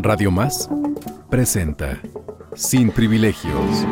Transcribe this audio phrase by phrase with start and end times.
[0.00, 0.70] Radio Más
[1.28, 2.00] presenta
[2.54, 3.84] Sin Privilegios.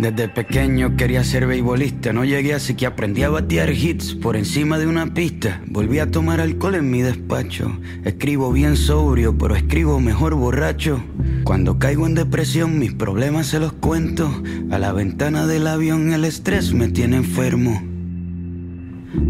[0.00, 4.76] Desde pequeño quería ser beisbolista, no llegué así que aprendí a batear hits por encima
[4.76, 5.62] de una pista.
[5.68, 7.78] Volví a tomar alcohol en mi despacho.
[8.04, 11.00] Escribo bien sobrio, pero escribo mejor borracho.
[11.44, 14.28] Cuando caigo en depresión, mis problemas se los cuento.
[14.72, 17.80] A la ventana del avión el estrés me tiene enfermo.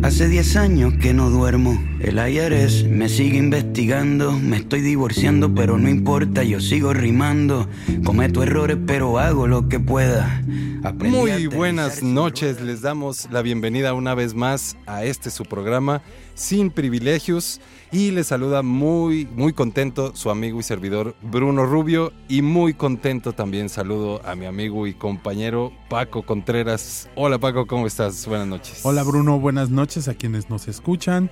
[0.02, 1.91] Hace 10 años que no duermo.
[2.03, 4.33] El IRS me sigue investigando.
[4.33, 7.69] Me estoy divorciando, pero no importa, yo sigo rimando.
[8.05, 10.42] Cometo errores, pero hago lo que pueda.
[10.83, 16.03] Aprendí Muy buenas noches, les damos la bienvenida una vez más a este su programa
[16.34, 17.61] Sin Privilegios
[17.92, 23.33] y les saluda muy muy contento su amigo y servidor Bruno Rubio y muy contento
[23.33, 27.08] también saludo a mi amigo y compañero Paco Contreras.
[27.14, 28.27] Hola Paco, ¿cómo estás?
[28.27, 28.80] Buenas noches.
[28.83, 31.30] Hola Bruno, buenas noches a quienes nos escuchan.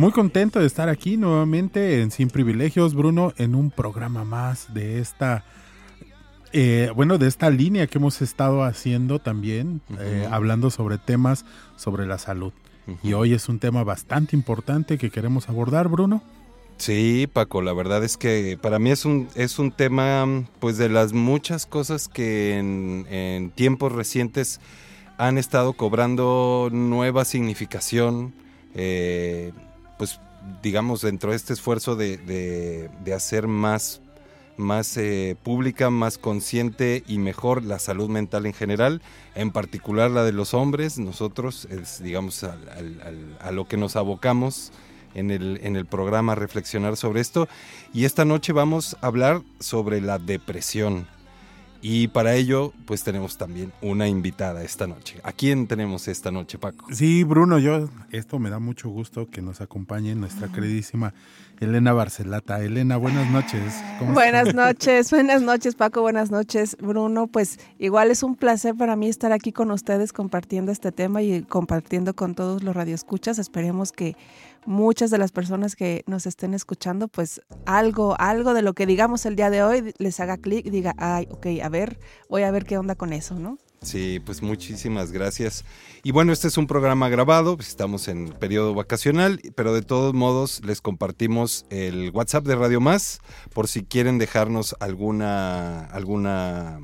[0.00, 4.98] Muy contento de estar aquí nuevamente en Sin Privilegios, Bruno, en un programa más de
[4.98, 5.44] esta,
[6.54, 11.44] eh, bueno, de esta línea que hemos estado haciendo también, eh, hablando sobre temas
[11.76, 12.54] sobre la salud.
[13.02, 16.22] Y hoy es un tema bastante importante que queremos abordar, Bruno.
[16.78, 20.88] Sí, Paco, la verdad es que para mí es un, es un tema, pues de
[20.88, 24.62] las muchas cosas que en, en tiempos recientes
[25.18, 28.32] han estado cobrando nueva significación,
[28.74, 29.52] eh,
[30.00, 30.18] pues
[30.62, 34.00] digamos dentro de este esfuerzo de, de- hacer más,
[34.56, 39.02] más eh, pública, más consciente y mejor la salud mental en general,
[39.34, 44.72] en particular la de los hombres, nosotros es digamos a lo que nos abocamos
[45.14, 47.46] en el, en el programa reflexionar sobre esto.
[47.92, 51.06] Y esta noche vamos a hablar sobre la depresión.
[51.82, 55.20] Y para ello, pues tenemos también una invitada esta noche.
[55.22, 56.86] ¿A quién tenemos esta noche, Paco?
[56.92, 61.14] Sí, Bruno, yo, esto me da mucho gusto que nos acompañe nuestra queridísima
[61.60, 62.60] Elena Barcelata.
[62.62, 63.74] Elena, buenas noches.
[63.98, 64.54] ¿Cómo Buenas estás?
[64.54, 67.26] noches, buenas noches Paco, buenas noches Bruno.
[67.26, 71.42] Pues igual es un placer para mí estar aquí con ustedes compartiendo este tema y
[71.42, 73.38] compartiendo con todos los radioescuchas.
[73.38, 74.16] Esperemos que
[74.64, 79.26] muchas de las personas que nos estén escuchando, pues algo, algo de lo que digamos
[79.26, 81.98] el día de hoy les haga clic y diga, ay, ok, a ver,
[82.30, 83.58] voy a ver qué onda con eso, ¿no?
[83.82, 85.64] Sí, pues muchísimas gracias.
[86.02, 90.12] Y bueno, este es un programa grabado, pues estamos en periodo vacacional, pero de todos
[90.12, 93.20] modos les compartimos el WhatsApp de Radio Más
[93.54, 96.80] por si quieren dejarnos alguna, alguna,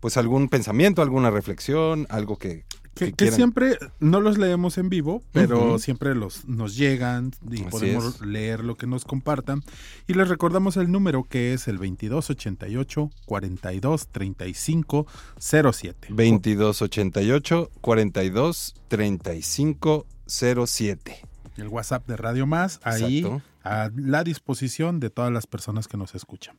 [0.00, 2.64] pues algún pensamiento, alguna reflexión, algo que,
[2.98, 8.16] Que, siempre no los leemos en vivo, pero siempre los nos llegan y Así podemos
[8.16, 8.20] es.
[8.22, 9.62] leer lo que nos compartan.
[10.06, 15.06] Y les recordamos el número que es el 2288 42 35
[15.38, 16.08] 07.
[16.10, 21.20] 2288 42 35 07.
[21.56, 23.42] El WhatsApp de Radio Más, ahí Exacto.
[23.64, 26.56] a la disposición de todas las personas que nos escuchan.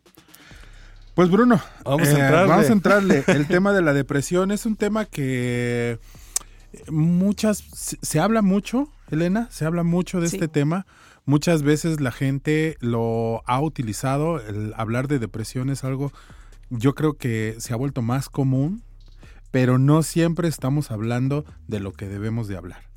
[1.15, 2.49] Pues Bruno, Vamos a eh, entrarle.
[2.49, 3.23] vamos a entrarle.
[3.27, 5.99] El tema de la depresión es un tema que
[6.89, 10.35] muchas se, se habla mucho, Elena, se habla mucho de Sí.
[10.35, 10.85] este tema.
[11.25, 16.11] Muchas veces la gente lo ha utilizado, el hablar de depresión es algo,
[16.69, 18.81] yo creo que se ha vuelto más común,
[19.51, 22.88] pero no siempre estamos hablando de lo que debemos de hablar.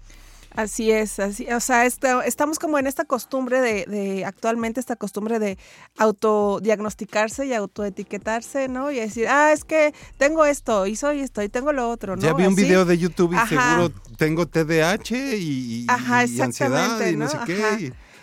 [0.55, 4.97] Así es, así, o sea, esta- estamos como en esta costumbre de, de, actualmente esta
[4.97, 5.57] costumbre de
[5.97, 8.91] autodiagnosticarse y autoetiquetarse, ¿no?
[8.91, 12.23] Y decir, ah, es que tengo esto, y soy esto, y tengo lo otro, ¿no?
[12.23, 12.65] Ya vi un Así.
[12.65, 13.49] video de YouTube y Ajá.
[13.49, 17.31] seguro tengo TDAH y, y- Ajá, y ansiedad y no, ¿no?
[17.31, 17.47] sé Ajá.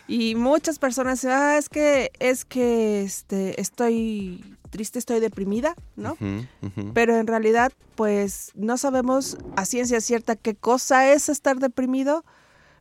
[0.09, 6.17] Y muchas personas dicen, ah, es que, es que este, estoy triste, estoy deprimida, ¿no?
[6.95, 12.25] Pero en realidad, pues no sabemos a ciencia cierta qué cosa es estar deprimido,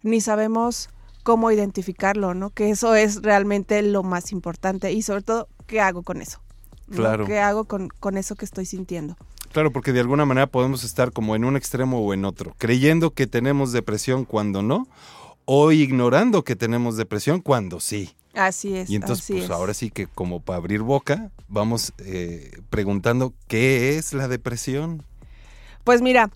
[0.02, 0.88] ni sabemos
[1.22, 2.48] cómo identificarlo, ¿no?
[2.48, 6.40] Que eso es realmente lo más importante y sobre todo, ¿qué hago con eso?
[6.90, 7.26] Claro.
[7.26, 9.19] ¿Qué hago con, con eso que estoy sintiendo?
[9.52, 13.10] Claro, porque de alguna manera podemos estar como en un extremo o en otro, creyendo
[13.10, 14.86] que tenemos depresión cuando no,
[15.50, 18.14] o ignorando que tenemos depresión cuando sí.
[18.34, 18.90] Así es.
[18.90, 19.50] Y entonces, así pues es.
[19.50, 25.02] ahora sí que como para abrir boca, vamos eh, preguntando qué es la depresión.
[25.84, 26.30] Pues mira,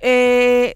[0.00, 0.72] eh,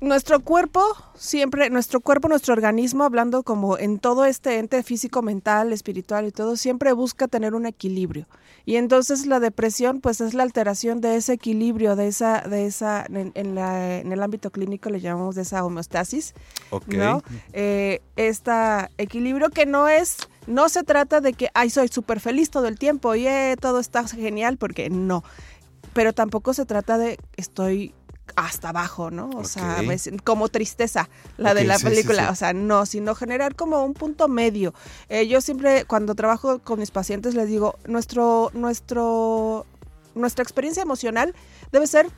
[0.00, 0.82] nuestro cuerpo
[1.20, 6.32] siempre, nuestro cuerpo, nuestro organismo, hablando como en todo este ente físico, mental, espiritual y
[6.32, 8.26] todo, siempre busca tener un equilibrio.
[8.64, 13.04] Y entonces la depresión, pues es la alteración de ese equilibrio, de esa, de esa,
[13.06, 16.34] en, la, en el ámbito clínico le llamamos de esa homeostasis,
[16.86, 17.22] ¿no?
[17.52, 18.50] Eh, este
[18.96, 22.78] equilibrio que no es, no se trata de que, ay, soy súper feliz todo el
[22.78, 25.22] tiempo y eh, todo está genial, porque no.
[25.92, 27.94] Pero tampoco se trata de estoy
[28.36, 29.30] hasta abajo, ¿no?
[29.30, 29.82] O sea,
[30.24, 34.74] como tristeza, la de la película, o sea, no, sino generar como un punto medio.
[35.08, 39.66] Eh, yo siempre cuando trabajo con mis pacientes les digo, nuestro, nuestro,
[40.14, 41.34] nuestra experiencia emocional
[41.72, 42.10] debe ser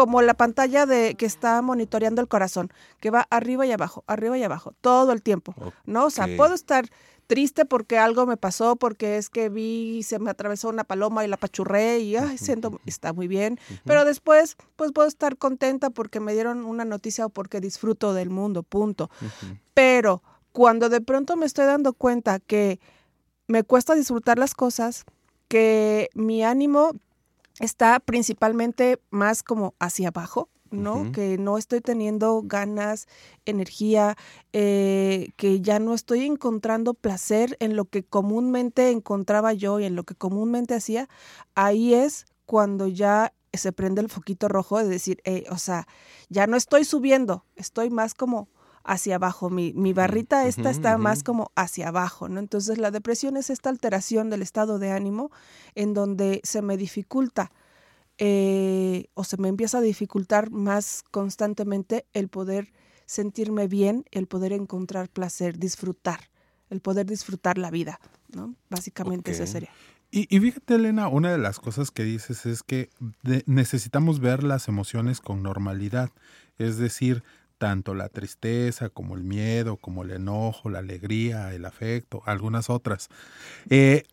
[0.00, 4.38] como la pantalla de que está monitoreando el corazón, que va arriba y abajo, arriba
[4.38, 5.54] y abajo, todo el tiempo,
[5.84, 6.06] ¿no?
[6.06, 6.86] O sea, puedo estar
[7.26, 11.28] triste porque algo me pasó, porque es que vi, se me atravesó una paloma y
[11.28, 13.60] la pachurré y ay, siento, está muy bien.
[13.84, 18.30] Pero después, pues puedo estar contenta porque me dieron una noticia o porque disfruto del
[18.30, 19.10] mundo, punto.
[19.74, 20.22] Pero
[20.52, 22.80] cuando de pronto me estoy dando cuenta que
[23.48, 25.04] me cuesta disfrutar las cosas,
[25.48, 26.92] que mi ánimo
[27.60, 31.10] está principalmente más como hacia abajo, ¿no?
[31.12, 33.06] Que no estoy teniendo ganas,
[33.44, 34.16] energía,
[34.52, 39.96] eh, que ya no estoy encontrando placer en lo que comúnmente encontraba yo y en
[39.96, 41.08] lo que comúnmente hacía,
[41.54, 45.20] ahí es cuando ya se prende el foquito rojo de decir,
[45.50, 45.88] o sea,
[46.28, 48.48] ya no estoy subiendo, estoy más como
[48.84, 52.40] hacia abajo, mi, mi barrita esta está más como hacia abajo, ¿no?
[52.40, 55.30] Entonces la depresión es esta alteración del estado de ánimo
[55.74, 57.52] en donde se me dificulta
[58.22, 62.72] eh, o se me empieza a dificultar más constantemente el poder
[63.06, 66.20] sentirme bien, el poder encontrar placer, disfrutar,
[66.68, 67.98] el poder disfrutar la vida,
[68.28, 68.54] ¿no?
[68.68, 69.70] Básicamente esa sería.
[70.12, 72.90] Y, y, fíjate, Elena, una de las cosas que dices es que
[73.46, 76.10] necesitamos ver las emociones con normalidad,
[76.58, 77.22] es decir,
[77.60, 83.10] tanto la tristeza como el miedo, como el enojo, la alegría, el afecto, algunas otras.
[83.68, 84.04] Eh,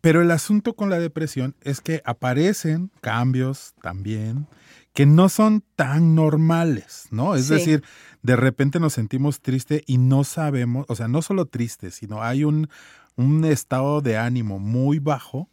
[0.00, 4.46] pero el asunto con la depresión es que aparecen cambios también
[4.94, 7.36] que no son tan normales, ¿no?
[7.36, 7.84] Es decir,
[8.22, 12.42] de repente nos sentimos tristes y no sabemos, o sea, no solo tristes, sino hay
[12.42, 12.68] un,
[13.16, 15.48] un estado de ánimo muy bajo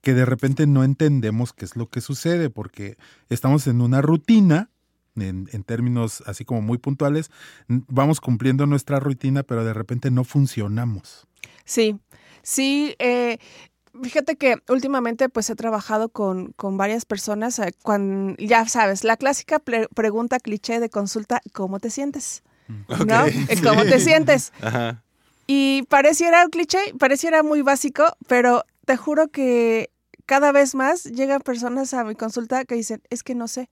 [0.00, 2.96] que de repente no entendemos qué es lo que sucede porque
[3.28, 4.70] estamos en una rutina.
[5.14, 7.30] En, en términos así como muy puntuales,
[7.68, 11.26] vamos cumpliendo nuestra rutina, pero de repente no funcionamos.
[11.64, 11.98] Sí,
[12.42, 13.38] Sí, eh,
[14.02, 19.18] Fíjate que últimamente pues he trabajado con, con varias personas, eh, cuando, ya sabes, la
[19.18, 22.42] clásica pregunta cliché de consulta, ¿cómo te sientes?
[22.68, 23.06] Mm.
[23.06, 23.26] ¿No?
[23.26, 24.54] Eh, ¿Cómo te sientes?
[24.62, 25.04] Ajá.
[25.46, 29.90] Y pareciera un cliché, pareciera muy básico, pero te juro que
[30.24, 33.68] cada vez más llegan personas a mi consulta que dicen, es que no sé,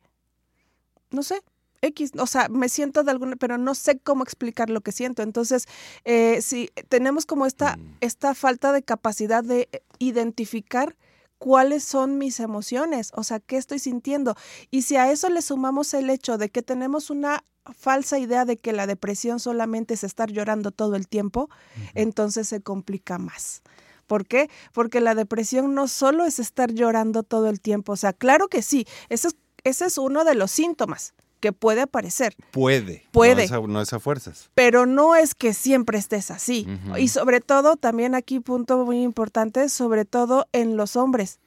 [1.11, 1.43] no sé,
[1.83, 5.23] X, o sea, me siento de alguna, pero no sé cómo explicar lo que siento.
[5.23, 5.67] Entonces,
[6.05, 7.97] eh, si tenemos como esta, mm.
[8.01, 9.69] esta falta de capacidad de
[9.99, 10.97] identificar
[11.39, 14.37] cuáles son mis emociones, o sea, qué estoy sintiendo.
[14.71, 17.45] Y si a eso le sumamos el hecho de que tenemos una
[17.77, 21.49] falsa idea de que la depresión solamente es estar llorando todo el tiempo,
[21.95, 23.62] entonces se complica más.
[24.07, 24.51] ¿Por qué?
[24.73, 28.61] Porque la depresión no solo es estar llorando todo el tiempo, o sea, claro que
[28.61, 32.37] sí, ese es, ese es uno de los síntomas, que puede aparecer.
[32.51, 33.07] Puede.
[33.12, 33.49] Puede.
[33.67, 34.51] No es, a, fuerzas.
[34.55, 36.67] Pero no es que siempre estés así.
[36.99, 41.40] Y sobre todo, también aquí punto muy importante, sobre todo en los hombres.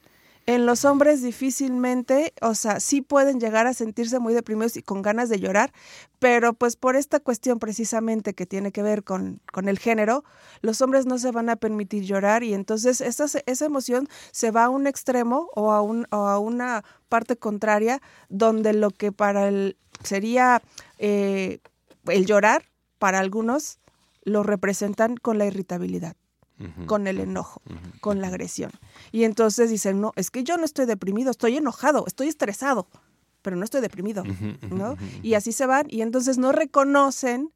[0.45, 5.01] En los hombres difícilmente, o sea, sí pueden llegar a sentirse muy deprimidos y con
[5.01, 5.71] ganas de llorar,
[6.19, 10.25] pero pues por esta cuestión precisamente que tiene que ver con, con el género,
[10.61, 14.65] los hombres no se van a permitir llorar y entonces esa, esa emoción se va
[14.65, 19.47] a un extremo o a, un, o a una parte contraria donde lo que para
[19.47, 20.61] el sería
[20.97, 21.59] eh,
[22.07, 22.63] el llorar,
[22.99, 23.79] para algunos
[24.23, 26.17] lo representan con la irritabilidad
[26.85, 27.61] con el enojo,
[28.01, 28.71] con la agresión.
[29.11, 32.87] Y entonces dicen, no, es que yo no estoy deprimido, estoy enojado, estoy estresado,
[33.41, 34.23] pero no estoy deprimido,
[34.69, 34.95] ¿no?
[35.21, 37.51] Y así se van y entonces no reconocen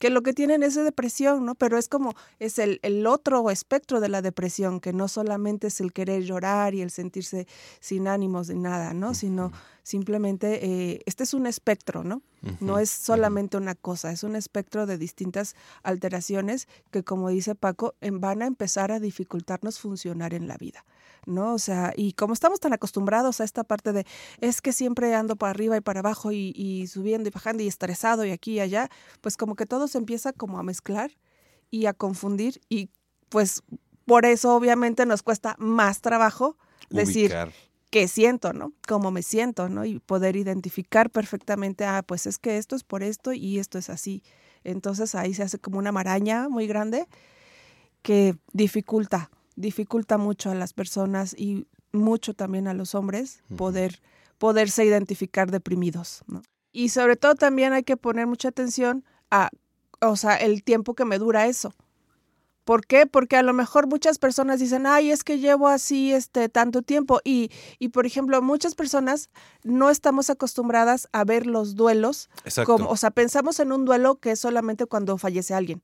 [0.00, 1.54] que lo que tienen es depresión, ¿no?
[1.54, 5.78] Pero es como, es el, el, otro espectro de la depresión, que no solamente es
[5.80, 7.46] el querer llorar y el sentirse
[7.80, 9.12] sin ánimos de nada, ¿no?
[9.12, 9.52] Sino
[9.90, 12.22] simplemente, eh, este es un espectro, ¿no?
[12.60, 17.94] No es solamente una cosa, es un espectro de distintas alteraciones que, como dice Paco,
[18.00, 20.86] van a empezar a dificultarnos funcionar en la vida.
[21.26, 21.52] ¿no?
[21.52, 24.06] O sea, y como estamos tan acostumbrados a esta parte de
[24.40, 28.24] es que siempre ando para arriba y para abajo y, subiendo y bajando y estresado
[28.24, 28.88] y aquí y allá,
[29.20, 31.10] pues como que todo se empieza como a mezclar
[31.70, 32.88] y a confundir y
[33.28, 33.62] pues
[34.06, 36.56] por eso obviamente nos cuesta más trabajo
[36.88, 37.34] decir
[37.90, 38.72] qué siento, ¿no?
[38.88, 39.84] Cómo me siento, ¿no?
[39.84, 43.90] Y poder identificar perfectamente, ah, pues es que esto es por esto y esto es
[43.90, 44.22] así.
[44.64, 47.06] Entonces ahí se hace como una maraña muy grande
[48.02, 54.00] que dificulta, dificulta mucho a las personas y mucho también a los hombres poder
[54.38, 56.42] poderse identificar deprimidos, ¿no?
[56.72, 59.50] Y sobre todo también hay que poner mucha atención a,
[60.00, 61.74] o sea, el tiempo que me dura eso.
[62.70, 63.04] ¿Por qué?
[63.04, 67.18] Porque a lo mejor muchas personas dicen, ay, es que llevo así este tanto tiempo.
[67.24, 67.50] Y,
[67.80, 69.28] y por ejemplo, muchas personas
[69.64, 72.30] no estamos acostumbradas a ver los duelos.
[72.64, 75.82] Como, o sea, pensamos en un duelo que es solamente cuando fallece alguien.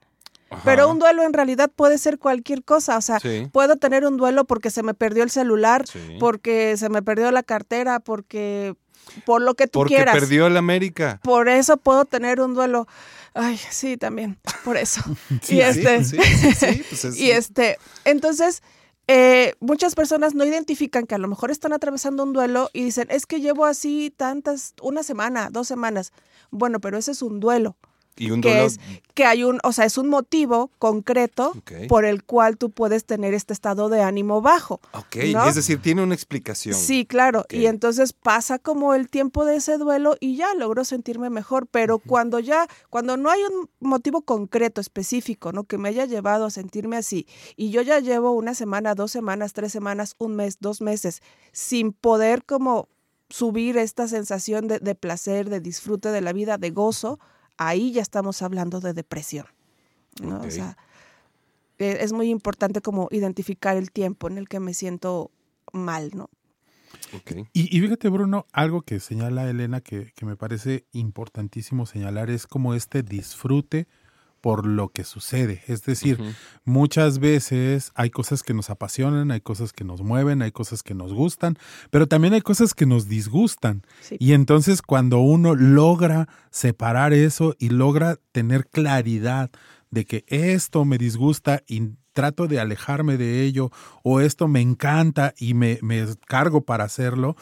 [0.64, 2.96] Pero un duelo en realidad puede ser cualquier cosa.
[2.96, 3.18] O sea,
[3.50, 5.84] puedo tener un duelo porque se me perdió el celular,
[6.20, 8.76] porque se me perdió la cartera, porque
[9.24, 10.14] por lo que tú quieras.
[10.14, 11.20] Porque perdió el América.
[11.22, 12.86] Por eso puedo tener un duelo.
[13.34, 15.02] Ay, sí, también, por eso.
[15.48, 16.18] y este, sí,
[16.54, 18.62] sí, pues y este, entonces,
[19.08, 23.08] eh, muchas personas no identifican que a lo mejor están atravesando un duelo y dicen,
[23.10, 26.12] es que llevo así tantas, una semana, dos semanas.
[26.50, 27.76] Bueno, pero ese es un duelo
[28.16, 28.80] que es
[29.16, 31.54] que hay un, o sea, es un motivo concreto
[31.88, 34.78] por el cual tú puedes tener este estado de ánimo bajo.
[34.92, 36.74] Ok, es decir, tiene una explicación.
[36.74, 37.46] Sí, claro.
[37.48, 41.66] Y entonces pasa como el tiempo de ese duelo y ya logro sentirme mejor.
[41.66, 45.64] Pero cuando ya, cuando no hay un motivo concreto, específico, ¿no?
[45.64, 49.54] Que me haya llevado a sentirme así, y yo ya llevo una semana, dos semanas,
[49.54, 52.90] tres semanas, un mes, dos meses, sin poder como
[53.30, 57.18] subir esta sensación de, de placer, de disfrute de la vida, de gozo,
[57.56, 59.46] ahí ya estamos hablando de depresión.
[60.22, 60.40] ¿no?
[60.40, 60.76] O sea,
[61.78, 65.30] e, es muy importante como identificar el tiempo en el que me siento
[65.72, 66.30] mal, ¿no?
[67.52, 72.74] Y, fíjate, Bruno, algo que señala Elena que, que, me parece importantísimo señalar es como
[72.74, 73.86] este disfrute
[74.46, 75.64] por lo que sucede.
[75.66, 76.20] Es decir,
[76.64, 80.94] muchas veces hay cosas que nos apasionan, hay cosas que nos mueven, hay cosas que
[80.94, 81.58] nos gustan,
[81.90, 83.82] pero también hay cosas que nos disgustan.
[84.20, 89.50] Y entonces cuando uno logra separar eso y logra tener claridad
[89.90, 93.70] de que esto me disgusta y trato de alejarme de ello
[94.02, 97.36] o esto me encanta y me, me cargo para hacerlo,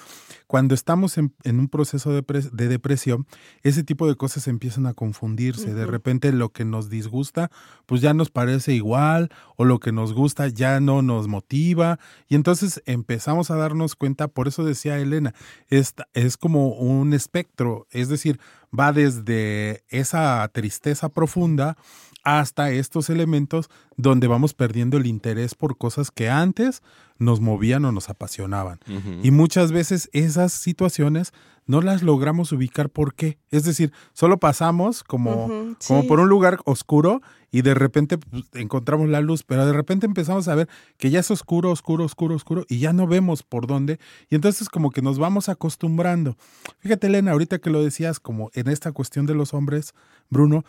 [0.48, 3.24] cuando estamos en, un proceso de, de, depresión,
[3.62, 5.74] ese tipo de cosas empiezan a confundirse.
[5.74, 7.52] De repente lo que nos disgusta,
[7.86, 12.34] pues ya nos parece igual o lo que nos gusta ya no nos motiva y
[12.34, 15.34] entonces empezamos a darnos cuenta, por eso decía Elena,
[15.68, 18.40] esta, es como un espectro, es decir,
[18.76, 21.76] va desde esa tristeza profunda
[22.24, 26.82] hasta estos elementos donde vamos perdiendo el interés por cosas que antes
[27.18, 28.80] nos movían o nos apasionaban.
[29.22, 31.32] Y muchas veces esas situaciones
[31.66, 33.38] no las logramos ubicar por qué.
[33.50, 39.08] Es decir, solo pasamos como, como por un lugar oscuro y de repente pues, encontramos
[39.08, 42.64] la luz, pero de repente empezamos a ver que ya es oscuro, oscuro, oscuro, oscuro
[42.68, 43.98] y ya no vemos por dónde.
[44.28, 46.36] Y entonces como que nos vamos acostumbrando.
[46.80, 49.94] Fíjate, Elena, ahorita que lo decías como en esta cuestión de los hombres,
[50.30, 50.64] Bruno,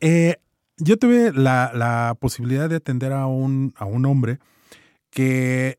[0.00, 0.36] eh,
[0.76, 4.38] yo tuve la, la, posibilidad de atender a un, a un hombre
[5.10, 5.78] que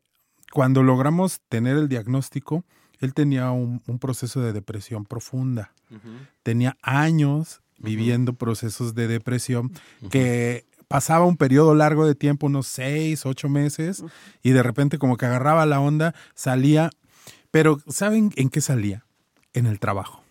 [0.52, 2.64] cuando logramos tener el diagnóstico,
[2.98, 5.72] él tenía un, proceso de depresión profunda.
[6.42, 9.70] Tenía años viviendo procesos de depresión
[10.10, 14.02] que pasaba un periodo largo de tiempo, unos seis, ocho meses,
[14.42, 16.90] y de repente como que agarraba la onda, salía,
[17.50, 19.04] pero ¿saben en qué salía?
[19.52, 20.22] En el trabajo.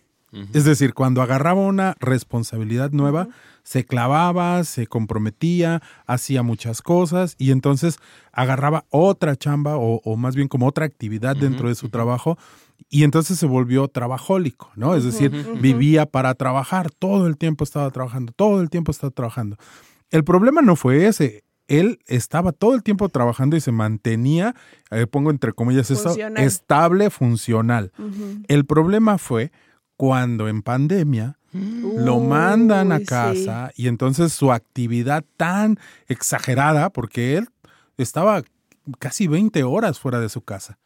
[0.52, 3.28] Es decir, cuando agarraba una responsabilidad nueva,
[3.66, 7.98] se clavaba, se comprometía, hacía muchas cosas y entonces
[8.30, 12.38] agarraba otra chamba o, más bien como otra actividad dentro de su trabajo
[12.88, 14.94] y entonces se volvió trabajólico, ¿no?
[14.94, 15.30] Es decir,
[15.60, 19.56] vivía para trabajar, todo el tiempo estaba trabajando, todo el tiempo estaba trabajando.
[20.10, 24.54] El problema no fue ese, él estaba todo el tiempo trabajando y se mantenía,
[24.92, 27.90] eh, pongo entre comillas estable, funcional.
[28.46, 29.50] El problema fue
[29.96, 37.48] cuando en pandemia lo mandan a casa y entonces su actividad tan exagerada, porque él
[37.96, 38.42] estaba
[38.98, 40.78] casi 20 horas fuera de su casa.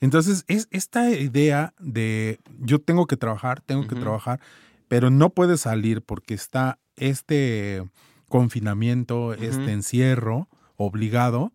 [0.00, 4.40] Entonces, es esta idea de yo tengo que trabajar, tengo que trabajar,
[4.88, 7.82] pero no puede salir porque está este
[8.28, 11.52] confinamiento, este encierro obligado,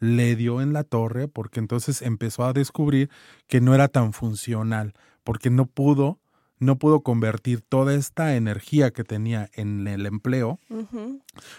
[0.00, 3.08] le dio en la torre porque entonces empezó a descubrir
[3.46, 6.18] que no era tan funcional, porque no pudo
[6.62, 10.60] no pudo convertir toda esta energía que tenía en el empleo,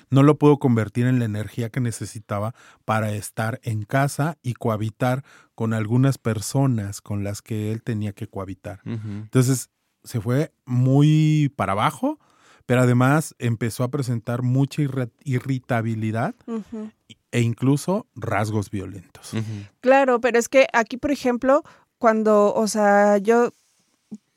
[0.10, 2.56] no lo pudo convertir en la energía que necesitaba
[2.86, 8.28] para estar en casa y cohabitar con algunas personas con las que él tenía que
[8.28, 8.80] cohabitar.
[8.86, 9.70] Entonces
[10.06, 12.18] se fue muy para abajo,
[12.66, 14.84] pero además empezó a presentar mucha
[15.26, 16.34] irritabilidad
[17.32, 19.34] e incluso rasgos violentos.
[19.82, 21.62] Claro, pero es que aquí, por ejemplo,
[21.98, 23.52] cuando, o sea, yo,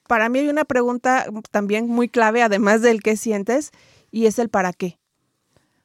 [0.06, 3.70] para mí hay una pregunta también muy clave, además del qué sientes,
[4.10, 4.98] y es el para qué.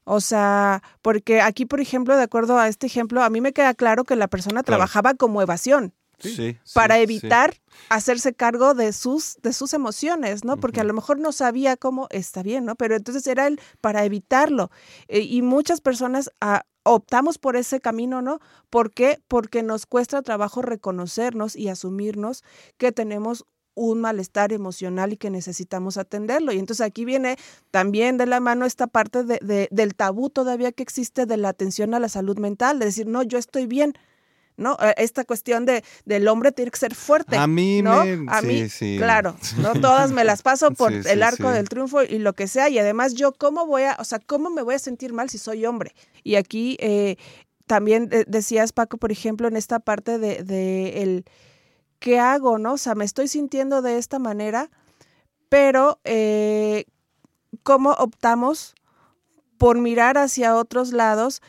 [0.03, 3.73] O sea, porque aquí, por ejemplo, de acuerdo a este ejemplo, a mí me queda
[3.73, 5.93] claro que la persona trabajaba como evasión.
[6.19, 7.55] Sí, para sí, evitar
[7.89, 10.57] hacerse cargo de sus, de sus emociones, ¿no?
[10.57, 12.75] Porque a lo mejor no sabía cómo está bien, ¿no?
[12.75, 14.69] Pero entonces era el para evitarlo.
[15.07, 18.39] Eh, y muchas personas ah, optamos por ese camino, ¿no?
[18.69, 19.19] ¿Por qué?
[19.27, 22.43] Porque nos cuesta trabajo reconocernos y asumirnos
[22.77, 26.51] que tenemos un malestar emocional y que necesitamos atenderlo.
[26.51, 27.37] Y entonces aquí viene
[27.71, 31.49] también de la mano esta parte de, de, del tabú todavía que existe de la
[31.49, 33.93] atención a la salud mental, de decir, no, yo estoy bien,
[34.57, 34.77] ¿no?
[34.81, 37.37] Eh, Esta cuestión de del hombre tiene que ser fuerte.
[37.37, 38.03] A mí ¿no?
[38.03, 38.95] me- A sí, mí, sí.
[38.97, 39.71] claro, ¿no?
[39.81, 41.53] Todas me las paso por Sí, sí, el arco sí.
[41.55, 42.67] del triunfo y lo que sea.
[42.69, 45.37] Y además, yo, ¿cómo voy a, o sea, cómo me voy a sentir mal si
[45.37, 45.93] soy hombre?
[46.23, 47.15] Y aquí eh,
[47.67, 51.25] también decías, Paco, por ejemplo, en esta parte de, de el
[52.01, 52.57] ¿qué hago?
[52.57, 52.73] ¿No?
[52.73, 54.69] O sea, me estoy sintiendo de esta manera,
[55.47, 56.85] pero eh,
[57.63, 58.75] ¿cómo optamos
[59.57, 61.41] por mirar hacia otros lados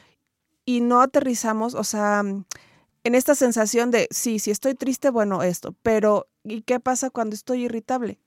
[0.66, 5.74] y no aterrizamos, o sea, en esta sensación de, sí, si estoy triste, bueno, esto,
[5.82, 8.20] pero ¿y qué pasa cuando estoy irritable?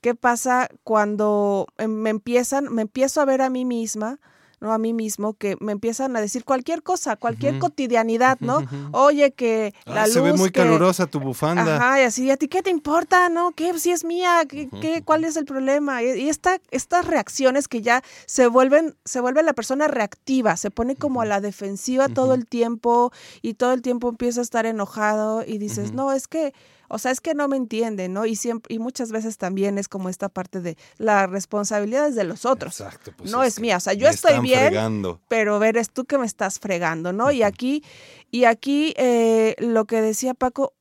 [0.00, 4.18] ¿Qué pasa cuando em, me empiezan, me empiezo a ver a mí misma,
[4.60, 8.62] no a mí mismo, que me empiezan a decir cualquier cosa, cualquier cotidianidad, ¿no?
[8.92, 11.76] Oye, que la Ah, luz se ve muy que- calurosa tu bufanda.
[11.76, 13.52] Ajá, y así, ¿a ti qué te importa, no?
[13.52, 13.78] ¿Qué?
[13.78, 16.02] Si es mía, ¿qué, qué- cuál es el problema?
[16.02, 20.96] Y, esta, estas reacciones que ya se vuelven, se vuelve la persona reactiva, se pone
[20.96, 23.12] como a la defensiva todo el tiempo
[23.42, 26.52] y todo el tiempo empieza a estar enojado y dices, no, es que,
[26.88, 28.24] o sea, es que no me entiende, ¿no?
[28.26, 32.24] Y siempre, y muchas veces también es como esta parte de la responsabilidad es de
[32.24, 32.80] los otros.
[32.80, 33.76] Exacto, pues no es es, mía.
[33.76, 35.20] O sea, yo estoy bien, fregando.
[35.28, 37.30] pero ver, es tú que me estás fregando, ¿no?
[37.30, 37.84] Y aquí,
[38.30, 40.72] y aquí eh, lo que decía Paco,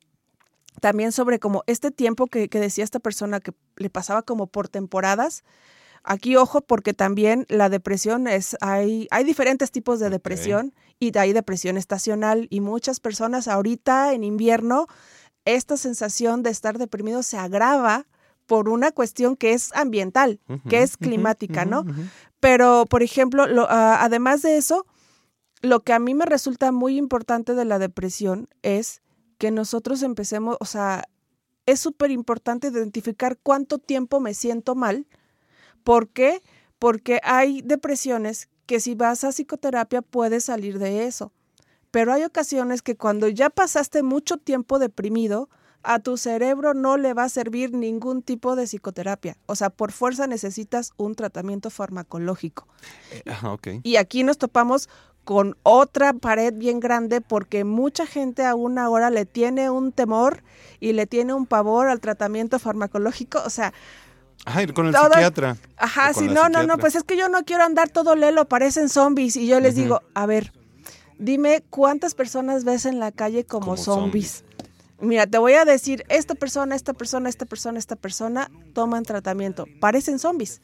[0.80, 4.70] también sobre como este tiempo que, que decía esta persona que le pasaba como por
[4.70, 5.44] temporadas.
[6.04, 11.34] Aquí ojo porque también la depresión es, hay, hay diferentes tipos de depresión y hay
[11.34, 14.88] depresión estacional y muchas personas ahorita en invierno
[15.56, 18.06] esta sensación de estar deprimido se agrava
[18.46, 21.84] por una cuestión que es ambiental, que es climática, ¿no?
[22.40, 24.86] Pero, por ejemplo, lo- ah, además de eso,
[25.62, 29.02] lo que a mí me resulta muy importante de la depresión es
[29.38, 31.06] que nosotros empecemos, o sea,
[31.66, 35.06] es súper importante identificar cuánto tiempo me siento mal.
[35.84, 36.42] ¿Por qué?
[36.80, 41.32] Porque hay depresiones que si vas a psicoterapia puedes salir de eso.
[41.98, 45.50] Pero hay ocasiones que cuando ya pasaste mucho tiempo deprimido,
[45.82, 49.36] a tu cerebro no le va a servir ningún tipo de psicoterapia.
[49.48, 52.68] O sea, por fuerza necesitas un tratamiento farmacológico.
[53.44, 53.68] Ok.
[53.82, 54.90] Y aquí nos topamos
[55.24, 60.44] con otra pared bien grande porque mucha gente aún ahora le tiene un temor
[60.80, 63.42] y le tiene un pavor al tratamiento farmacológico.
[63.44, 63.74] O sea,
[64.46, 65.58] Ajá, ir con el psiquiatra.
[65.78, 68.88] Ajá, sí, no, no, no, pues es que yo no quiero andar todo lelo, parecen
[68.88, 69.36] zombies.
[69.36, 70.54] Y yo les digo, a ver,
[71.20, 74.44] dime cuántas personas ves en la calle como, Como zombies.
[75.00, 79.68] Mira, te voy a decir, esta persona, esta persona, esta persona, esta persona toman tratamiento.
[79.80, 80.60] Parecen zombies.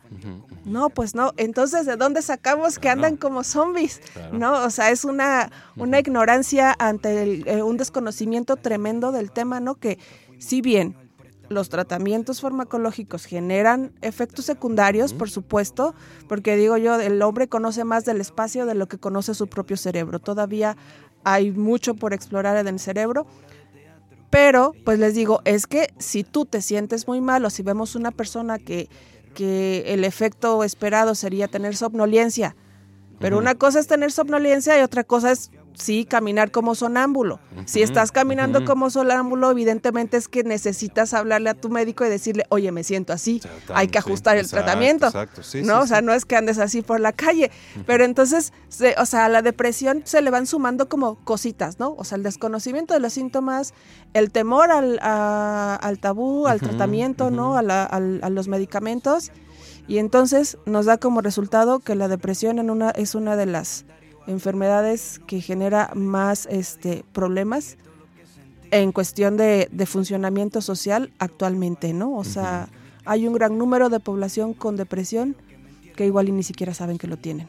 [0.66, 1.34] No, pues no.
[1.38, 4.02] Entonces, ¿de dónde sacamos que andan como zombies?
[4.13, 4.36] Claro.
[4.36, 9.60] No, o sea, es una, una ignorancia ante el- eh, un desconocimiento tremendo del tema,
[9.60, 9.76] ¿no?
[9.76, 10.00] Que
[10.39, 10.96] si bien
[11.54, 15.96] los tratamientos farmacológicos generan efectos secundarios, por supuesto,
[16.28, 19.78] porque digo yo, el hombre conoce más del espacio de lo que conoce su propio
[19.78, 20.20] cerebro.
[20.20, 20.76] Todavía
[21.24, 23.26] hay mucho por explorar en el cerebro.
[24.30, 27.96] Pero, pues les digo, es que si tú te sientes muy mal o si vemos
[27.96, 28.89] una persona que,
[29.36, 32.56] que el efecto esperado sería tener somnolencia,
[33.20, 37.40] pero una cosa es tener somnolencia y otra cosa es, sí, caminar como sonámbulo.
[37.66, 42.46] Si estás caminando como sonámbulo, evidentemente es que necesitas hablarle a tu médico y decirle,
[42.50, 43.42] oye, me siento así,
[43.74, 45.06] hay que sí, ajustar el exacto, tratamiento.
[45.08, 45.78] exacto, sí, ¿no?
[45.80, 47.52] sí, o sea, no es que andes así por la calle,
[47.86, 51.96] pero entonces, se- o sea, a la depresión se le van sumando como cositas, ¿no?
[51.98, 53.74] O sea, el desconocimiento de los síntomas,
[54.14, 57.58] el temor al, a- al tabú, al tratamiento, ¿no?
[57.58, 59.32] A, la- al- a los medicamentos.
[59.88, 63.86] Y entonces nos da como resultado que la depresión en una, es una de las
[64.28, 67.78] enfermedades que genera más este, problemas
[68.72, 72.16] en cuestión de, de funcionamiento social actualmente, ¿no?
[72.16, 72.70] O sea,
[73.06, 75.36] hay un gran número de población con depresión
[75.96, 77.48] que igual y ni siquiera saben que lo tienen.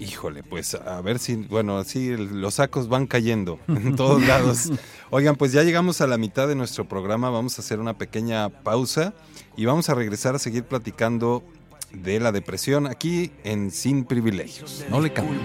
[0.00, 4.70] Híjole, pues a ver si, bueno, así los sacos van cayendo en todos lados.
[5.10, 8.48] Oigan, pues ya llegamos a la mitad de nuestro programa, vamos a hacer una pequeña
[8.48, 9.12] pausa
[9.58, 11.44] y vamos a regresar a seguir platicando
[11.92, 14.84] de la depresión aquí en Sin Privilegios.
[14.90, 15.40] No le cambien.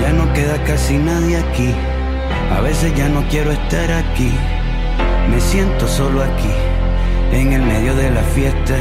[0.00, 1.70] Ya no queda casi nadie aquí.
[2.50, 4.30] A veces ya no quiero estar aquí.
[5.30, 6.50] Me siento solo aquí,
[7.32, 8.76] en el medio de la fiesta.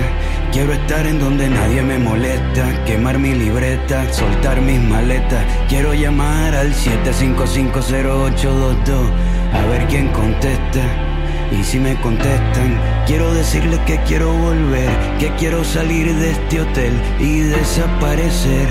[0.51, 5.43] Quiero estar en donde nadie me molesta, quemar mi libreta, soltar mis maletas.
[5.67, 9.09] Quiero llamar al 7550822
[9.53, 11.12] a ver quién contesta.
[11.51, 16.93] Y si me contestan, quiero decirles que quiero volver, que quiero salir de este hotel
[17.19, 18.67] y desaparecer.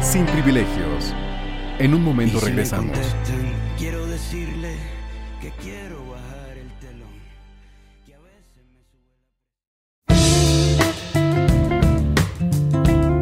[0.00, 1.14] Sin privilegios.
[1.78, 2.90] En un momento Y si me regresamos.
[2.92, 4.76] contestan, quiero decirles
[5.40, 7.10] que quiero bajar el telón.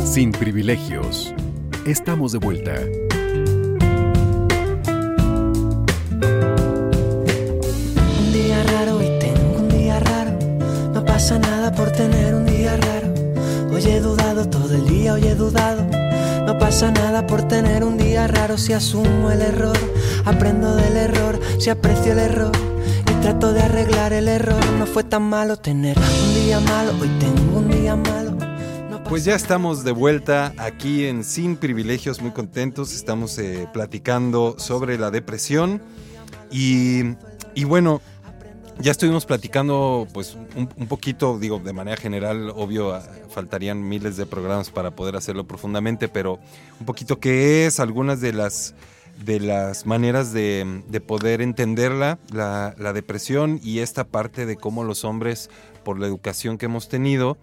[0.04, 1.32] Sin privilegios.
[1.86, 2.74] Estamos de vuelta.
[11.28, 13.12] Pasa nada por tener un día raro.
[13.70, 15.84] Hoy he dudado todo el día, hoy he dudado.
[16.46, 19.76] No pasa nada por tener un día raro si asumo el error.
[20.24, 22.52] Aprendo del error, si aprecio el error.
[23.10, 24.64] Y trato de arreglar el error.
[24.78, 26.92] No fue tan malo tener un día malo.
[26.98, 28.34] Hoy tengo un día malo.
[29.06, 32.94] Pues ya estamos de vuelta aquí en Sin Privilegios, muy contentos.
[32.94, 35.82] Estamos eh, platicando sobre la depresión
[36.50, 37.02] y,
[37.54, 38.00] y bueno,
[38.80, 44.16] ya estuvimos platicando pues un, un poquito, digo, de manera general, obvio, ah, faltarían miles
[44.16, 46.38] de programas para poder hacerlo profundamente, pero
[46.80, 48.74] un poquito qué es, algunas de las
[49.24, 54.84] de las maneras de, de poder entenderla, la, la depresión y esta parte de cómo
[54.84, 55.50] los hombres,
[55.82, 57.36] por la educación que hemos tenido,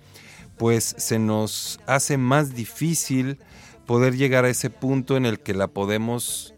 [0.58, 3.40] pues se nos hace más difícil
[3.86, 6.54] poder llegar a ese punto en el que la podemos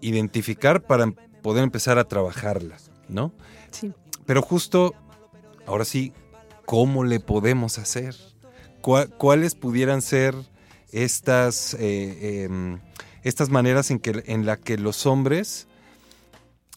[0.00, 1.10] identificar para
[1.42, 2.76] poder empezar a trabajarla,
[3.08, 3.32] ¿no?
[3.72, 3.92] Sí.
[4.30, 4.94] Pero justo,
[5.66, 6.12] ahora sí,
[6.64, 8.14] ¿cómo le podemos hacer?
[8.80, 10.36] ¿Cuá- ¿Cuáles pudieran ser
[10.92, 12.78] estas, eh, em,
[13.24, 15.66] estas maneras en, que, en la que los hombres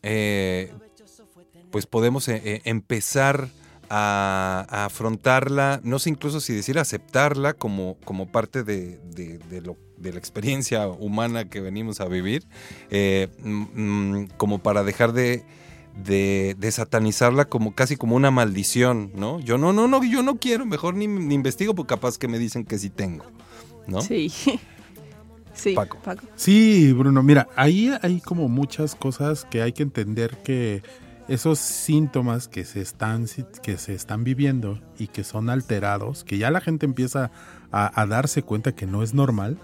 [0.02, 0.74] eh,
[1.70, 3.50] pues podemos eh, empezar
[3.88, 9.38] a, afrontarla, no sé incluso si decir aceptarla como, como parte de, de-
[10.12, 12.48] la experiencia humana que venimos a vivir,
[12.90, 13.62] mm,
[14.24, 15.44] mm, como para dejar de,
[15.96, 19.40] de, de satanizarla como casi como una maldición, ¿no?
[19.40, 22.40] Yo no, no, no, yo no quiero, mejor ni, ni investigo porque capaz que me
[22.40, 23.26] dicen que sí tengo,
[23.88, 24.02] ¿no?
[24.02, 24.32] Sí.
[25.56, 26.00] Sí, Paco.
[26.36, 30.82] Sí, Bruno, mira, ahí hay como muchas cosas que hay que entender que
[31.28, 33.28] esos síntomas que se están
[33.62, 37.30] que se están viviendo y que son alterados, que ya la gente empieza
[37.72, 39.60] a, a darse cuenta que no es normal,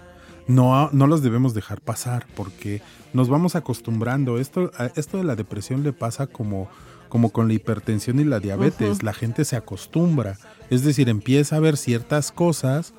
[0.50, 2.82] no, no los debemos dejar pasar porque
[3.12, 4.38] nos vamos acostumbrando.
[4.38, 6.68] Esto, esto de la depresión le pasa como,
[7.08, 9.02] como con la hipertensión y la diabetes.
[9.02, 10.38] La gente se acostumbra.
[10.70, 12.94] Es decir, empieza a ver ciertas cosas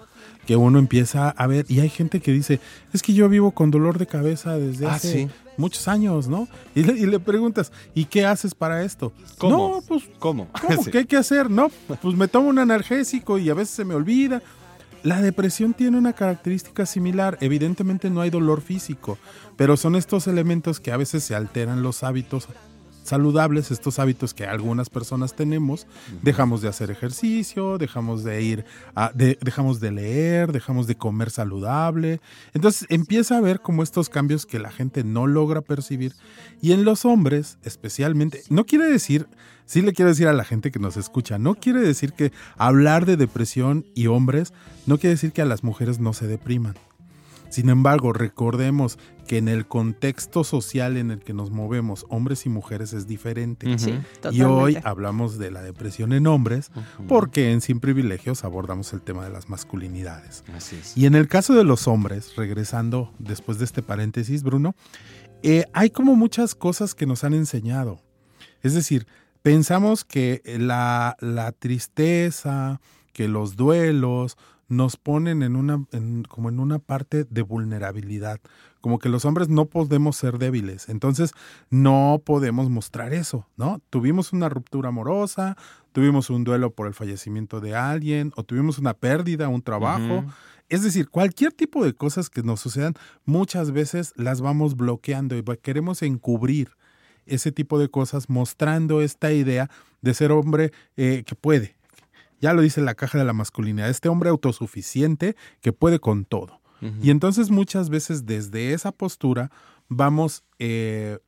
[0.45, 2.59] que uno empieza a ver y hay gente que dice,
[2.93, 5.29] es que yo vivo con dolor de cabeza desde Ah, hace sí.
[5.57, 6.47] muchos años, ¿no?
[6.73, 9.13] Y le, y le preguntas, ¿y qué haces para esto?
[9.37, 9.57] ¿Cómo?
[9.75, 10.47] No, pues, ¿Cómo?
[10.67, 10.83] ¿cómo?
[10.83, 10.89] Sí.
[10.91, 11.49] ¿Qué hay que hacer?
[11.51, 11.69] No,
[12.01, 14.41] pues me tomo un analgésico y a veces se me olvida.
[15.03, 17.37] La depresión tiene una característica similar.
[17.41, 19.17] Evidentemente no hay dolor físico,
[19.57, 22.47] pero son estos elementos que a veces se alteran los hábitos
[23.03, 25.87] saludables, estos hábitos que algunas personas tenemos.
[26.21, 31.29] Dejamos de hacer ejercicio, dejamos de ir, a, de- dejamos de leer, dejamos de comer
[31.31, 32.21] saludable.
[32.53, 36.13] Entonces empieza a ver como estos cambios que la gente no logra percibir.
[36.61, 39.27] Y en los hombres, especialmente, no quiere decir,
[39.65, 43.05] sí le quiero decir a la gente que nos escucha, no quiere decir que hablar
[43.05, 44.53] de depresión y hombres,
[44.85, 46.75] no quiere decir que a las mujeres no se depriman.
[47.51, 52.49] Sin embargo, recordemos que en el contexto social en el que nos movemos, hombres y
[52.49, 53.77] mujeres es diferente.
[53.77, 54.45] Sí, y totalmente.
[54.45, 56.71] hoy hablamos de la depresión en hombres
[57.09, 60.45] porque en Sin Privilegios abordamos el tema de las masculinidades.
[60.55, 60.97] Así es.
[60.97, 64.73] Y en el caso de los hombres, regresando después de este paréntesis, Bruno,
[65.43, 68.01] eh, hay como muchas cosas que nos han enseñado.
[68.63, 69.07] Es decir,
[69.41, 72.79] pensamos que la, la tristeza,
[73.11, 74.37] que los duelos
[74.71, 78.39] nos ponen en una, en- como en una parte de vulnerabilidad,
[78.79, 81.33] como que los hombres no podemos ser débiles, entonces
[81.69, 83.79] no podemos mostrar eso, ¿no?
[83.89, 85.57] Tuvimos una ruptura amorosa,
[85.91, 90.23] tuvimos un duelo por el fallecimiento de alguien, o tuvimos una pérdida, un trabajo,
[90.69, 92.93] es decir, cualquier tipo de cosas que nos sucedan,
[93.25, 96.69] muchas veces las vamos bloqueando y queremos encubrir
[97.25, 99.69] ese tipo de cosas mostrando esta idea
[100.01, 101.75] de ser hombre eh, que puede.
[102.41, 106.59] Ya lo dice la caja de la masculinidad, este hombre autosuficiente que puede con todo.
[107.03, 109.51] Y entonces muchas veces desde esa postura
[109.87, 111.19] vamos eh,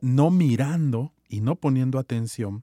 [0.00, 2.62] no mirando y no poniendo atención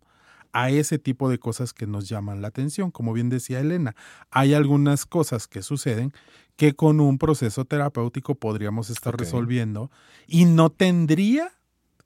[0.54, 2.90] a ese tipo de cosas que nos llaman la atención.
[2.90, 3.98] Como bien decía Elena,
[4.30, 6.14] hay algunas cosas que suceden
[6.56, 9.92] que con un proceso terapéutico podríamos estar resolviendo
[10.26, 11.52] y no tendría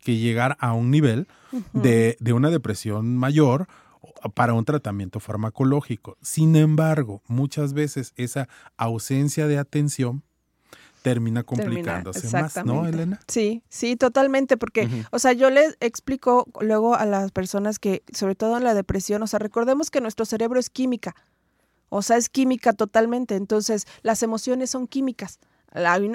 [0.04, 1.28] que llegar a un nivel
[1.74, 3.67] de, de una depresión mayor
[4.33, 6.17] para un tratamiento farmacológico.
[6.21, 10.23] Sin embargo, muchas veces esa ausencia de atención
[11.01, 13.19] termina complicándose más, ¿no, Elena?
[13.27, 18.33] Sí, sí, totalmente, porque, o sea, yo les explico luego a las personas que, sobre
[18.33, 21.15] todo en la depresión, o sea, recordemos que nuestro cerebro es química,
[21.89, 25.39] o sea, es química totalmente, entonces las emociones son químicas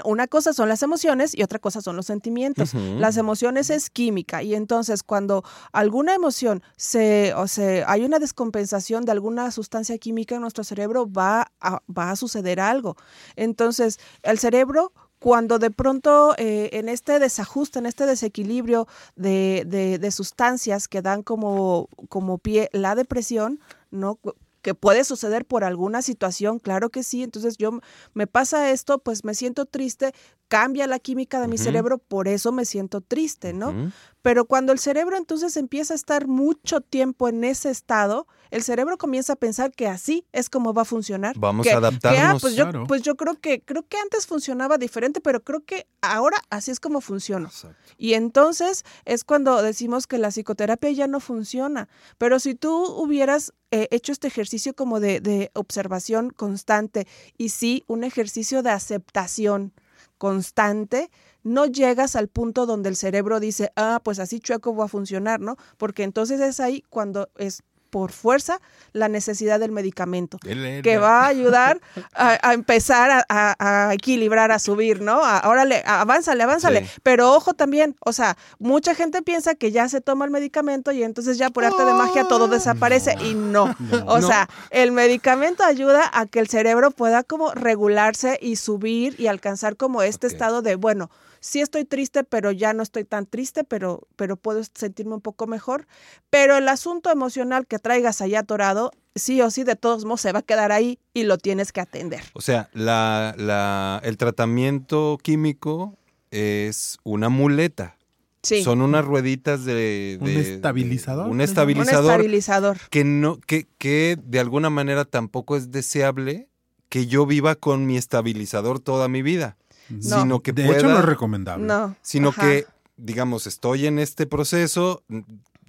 [0.04, 2.74] una cosa son las emociones y otra cosa son los sentimientos.
[2.74, 9.04] Las emociones es química y entonces cuando alguna emoción se, o sea, hay una descompensación
[9.04, 12.96] de alguna sustancia química en nuestro cerebro, va a, va a suceder algo.
[13.36, 19.98] Entonces, el cerebro cuando de pronto eh, en este desajuste, en este desequilibrio de, de,
[19.98, 23.60] de, sustancias que dan como, como pie la depresión,
[23.90, 24.18] ¿no?
[24.62, 27.22] Que puede suceder por alguna situación, claro que sí.
[27.22, 27.80] Entonces yo
[28.14, 30.12] me pasa esto, pues me siento triste,
[30.50, 33.92] cambia la química de mi cerebro, por eso me siento triste, ¿no?
[34.20, 38.98] Pero cuando el cerebro entonces empieza a estar mucho tiempo en ese estado, el cerebro
[38.98, 41.38] comienza a pensar que así es como va a funcionar.
[41.38, 42.42] Vamos a ah, adaptarnos.
[42.42, 46.36] pues, yo, pues yo creo que creo que antes funcionaba diferente, pero creo que ahora
[46.50, 47.48] así es como funciona.
[47.96, 51.88] Y entonces es cuando decimos que la psicoterapia ya no funciona.
[52.18, 57.06] Pero si tú hubieras eh, hecho este ejercicio como de, de observación constante
[57.38, 59.72] y sí un ejercicio de aceptación
[60.20, 61.10] constante,
[61.42, 65.40] no llegas al punto donde el cerebro dice, ah, pues así chueco va a funcionar,
[65.40, 65.56] ¿no?
[65.78, 68.60] Porque entonces es ahí cuando es por fuerza
[68.92, 71.80] la necesidad del medicamento, que va a ayudar
[72.14, 75.24] a, empezar a, equilibrar, a subir, ¿no?
[75.24, 76.88] Ahora le avánzale, avánzale.
[77.02, 81.02] Pero ojo también, o sea, mucha gente piensa que ya se toma el medicamento y
[81.02, 83.74] entonces ya por arte de magia todo desaparece y no.
[84.06, 89.26] O sea, el medicamento ayuda a que el cerebro pueda como regularse y subir y
[89.26, 93.64] alcanzar como este estado de, bueno, sí estoy triste, pero ya no estoy tan triste,
[93.64, 95.86] pero, pero puedo sentirme un poco mejor.
[96.28, 100.32] Pero el asunto emocional que traigas allá atorado, sí o sí, de todos modos, se
[100.32, 102.22] va a quedar ahí y lo tienes que atender.
[102.34, 105.96] O sea, la, la, el tratamiento químico
[106.30, 107.96] es una muleta.
[108.42, 108.62] Sí.
[108.62, 111.28] Son unas rueditas de, un estabilizador.
[111.28, 112.04] un estabilizador.
[112.04, 112.78] Un estabilizador.
[112.88, 116.48] Que no, que, que de alguna manera tampoco es deseable
[116.88, 119.58] que yo viva con mi estabilizador toda mi vida
[120.00, 121.66] sino que de pueda, hecho no es recomendable.
[121.66, 121.96] No.
[122.02, 125.02] Sino que, digamos, estoy en este proceso,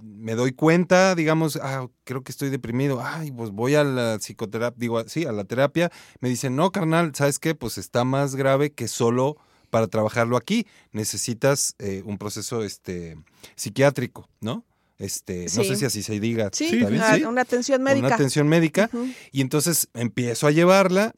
[0.01, 4.77] me doy cuenta, digamos, ah, creo que estoy deprimido, ay, pues voy a la psicoterapia,
[4.77, 7.55] digo, sí, a la terapia, me dicen, no, carnal, ¿sabes qué?
[7.55, 9.37] Pues está más grave que solo
[9.69, 13.17] para trabajarlo aquí, necesitas eh, un proceso este,
[13.55, 14.65] psiquiátrico, ¿no?
[15.01, 16.51] Este, no sé si así se diga.
[16.53, 18.05] Sí, Una, atención médica.
[18.05, 18.87] Una atención médica.
[19.31, 21.13] Y entonces empiezo a llevarla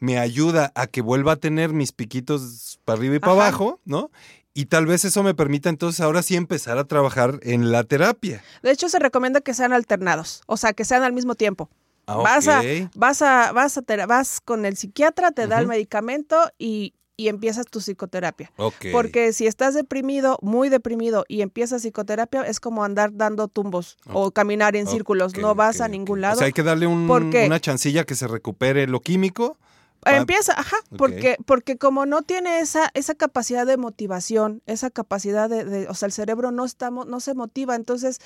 [0.00, 4.10] me ayuda a que vuelva a tener mis piquitos para arriba y para abajo, ¿no?
[4.54, 8.42] Y tal vez eso me permita entonces ahora sí empezar a trabajar en la terapia.
[8.62, 11.70] De hecho, se recomienda que sean alternados, o sea, que sean al mismo tiempo.
[12.06, 12.62] Ah, vas, a,
[12.94, 17.66] vas a, vas a, vas con el psiquiatra, te da el medicamento y, y empiezas
[17.66, 18.50] tu psicoterapia.
[18.92, 24.30] Porque si estás deprimido, muy deprimido, y empiezas psicoterapia, es como andar dando tumbos o
[24.30, 26.34] caminar en círculos, no vas a ningún lado.
[26.34, 29.58] O sea, hay que darle una chancilla que se recupere lo químico
[30.06, 35.88] Empieza, ajá, porque, porque como no tiene esa, esa capacidad de motivación, esa capacidad de,
[35.88, 38.20] o sea, el cerebro no está, no se motiva, entonces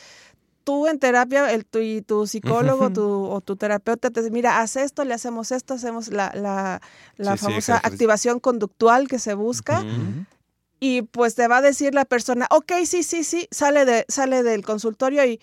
[0.64, 4.60] tú en terapia, el, tu, y tu psicólogo tu, o tu terapeuta te dice, mira,
[4.60, 6.80] haz esto, le hacemos esto, hacemos la, la,
[7.16, 9.84] la famosa activación conductual que se busca.
[10.84, 14.42] Y pues te va a decir la persona, ok, sí, sí, sí, sale, de, sale
[14.42, 15.40] del consultorio y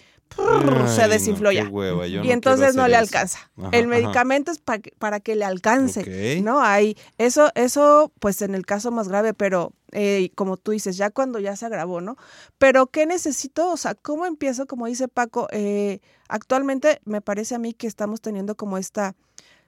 [0.87, 1.63] se desinfló ya.
[2.05, 3.39] y entonces no le alcanza.
[3.71, 6.61] el medicamento es para que le alcance, ¿no?
[6.61, 11.09] Hay eso, eso, pues en el caso más grave, pero eh, como tú dices, ya
[11.09, 12.17] cuando ya se agravó, ¿no?
[12.57, 13.71] Pero ¿qué necesito?
[13.71, 14.67] O sea, ¿cómo empiezo?
[14.67, 19.15] Como dice Paco, eh, actualmente me parece a mí que estamos teniendo como esta,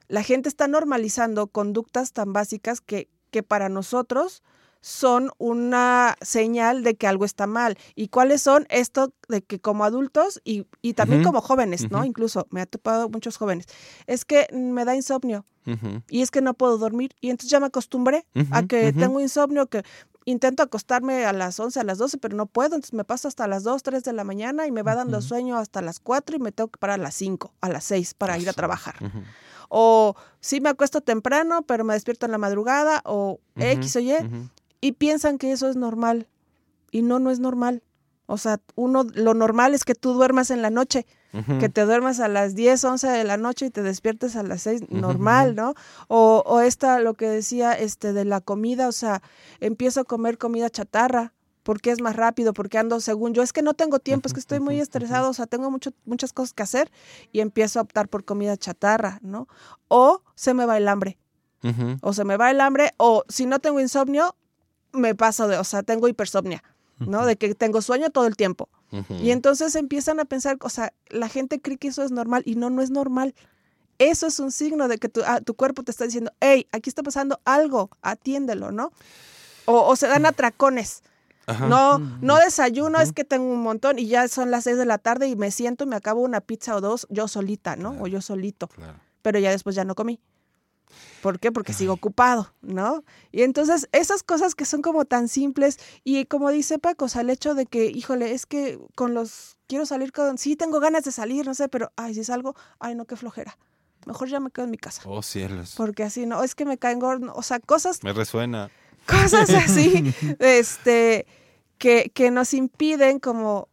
[0.08, 4.42] la gente está normalizando conductas tan básicas que, que para nosotros
[4.82, 7.78] son una señal de que algo está mal.
[7.94, 8.66] ¿Y cuáles son?
[8.68, 12.04] Esto de que como adultos y, y también como jóvenes, ¿no?
[12.04, 13.66] Incluso me ha topado muchos jóvenes.
[14.06, 15.46] Es que me da insomnio
[16.08, 17.14] y es que no puedo dormir.
[17.20, 19.84] Y entonces ya me acostumbré a que tengo insomnio, que
[20.24, 22.74] intento acostarme a las 11, a las 12, pero no puedo.
[22.74, 25.56] Entonces me paso hasta las 2, 3 de la mañana y me va dando sueño
[25.58, 28.36] hasta las 4 y me tengo que parar a las 5, a las 6 para
[28.36, 28.96] ir a trabajar.
[29.68, 34.14] O sí me acuesto temprano, pero me despierto en la madrugada, o X o Y
[34.82, 36.28] y piensan que eso es normal.
[36.90, 37.82] Y no, no es normal.
[38.26, 41.06] O sea, uno, lo normal es que tú duermas en la noche,
[41.58, 44.62] que te duermas a las 10, 11 de la noche y te despiertes a las
[44.62, 45.74] 6, normal, ¿no?
[46.08, 49.22] O, o esta, lo que decía este, de la comida, o sea,
[49.60, 53.62] empiezo a comer comida chatarra, porque es más rápido, porque ando según yo, es que
[53.62, 56.62] no tengo tiempo, es que estoy muy estresado, o sea, tengo mucho, muchas cosas que
[56.62, 56.90] hacer
[57.32, 59.48] y empiezo a optar por comida chatarra, ¿no?
[59.88, 61.18] O se me va el hambre,
[62.00, 64.36] o se me va el hambre, o si no tengo insomnio,
[64.92, 66.62] me paso de, o sea, tengo hipersomnia,
[66.98, 67.26] ¿no?
[67.26, 68.68] De que tengo sueño todo el tiempo.
[69.08, 72.56] Y entonces empiezan a pensar, o sea, la gente cree que eso es normal y
[72.56, 73.34] no, no es normal.
[73.98, 76.90] Eso es un signo de que tu, ah, tu cuerpo te está diciendo, hey, aquí
[76.90, 78.92] está pasando algo, atiéndelo, ¿no?
[79.64, 81.02] O, o se dan atracones.
[81.46, 81.66] Ajá.
[81.66, 84.98] No, no desayuno, es que tengo un montón y ya son las seis de la
[84.98, 87.96] tarde y me siento y me acabo una pizza o dos yo solita, ¿no?
[88.00, 88.68] O yo solito.
[89.22, 90.20] Pero ya después ya no comí.
[91.22, 91.52] ¿Por qué?
[91.52, 93.04] Porque sigo ocupado, ¿no?
[93.30, 97.22] Y entonces esas cosas que son como tan simples y como dice Paco, o sea,
[97.22, 101.04] el hecho de que, híjole, es que con los, quiero salir con, sí tengo ganas
[101.04, 103.56] de salir, no sé, pero, ay, si salgo, ay, no, qué flojera.
[104.06, 105.02] Mejor ya me quedo en mi casa.
[105.06, 105.74] Oh, cielos.
[105.76, 108.70] Porque así, no, es que me caen gordo, o sea, cosas Me resuena.
[109.06, 111.26] cosas así, este,
[111.78, 113.68] que, que nos impiden como,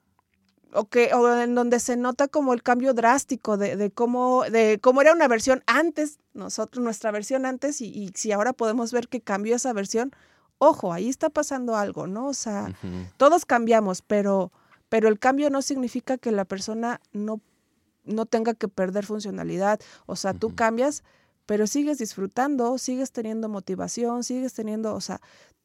[0.73, 4.79] o que, o en donde se nota como el cambio drástico de, de cómo, de
[4.81, 9.07] cómo era una versión antes, nosotros, nuestra versión antes, y, y si ahora podemos ver
[9.07, 10.11] que cambió esa versión,
[10.59, 12.27] ojo, ahí está pasando algo, ¿no?
[12.27, 12.75] O sea,
[13.17, 14.51] todos cambiamos, pero,
[14.89, 17.41] pero el cambio no significa que la persona no,
[18.03, 19.79] no tenga que perder funcionalidad.
[20.05, 21.03] O sea, tú cambias,
[21.45, 25.21] pero sigues disfrutando, sigues teniendo motivación, sigues teniendo, o sea,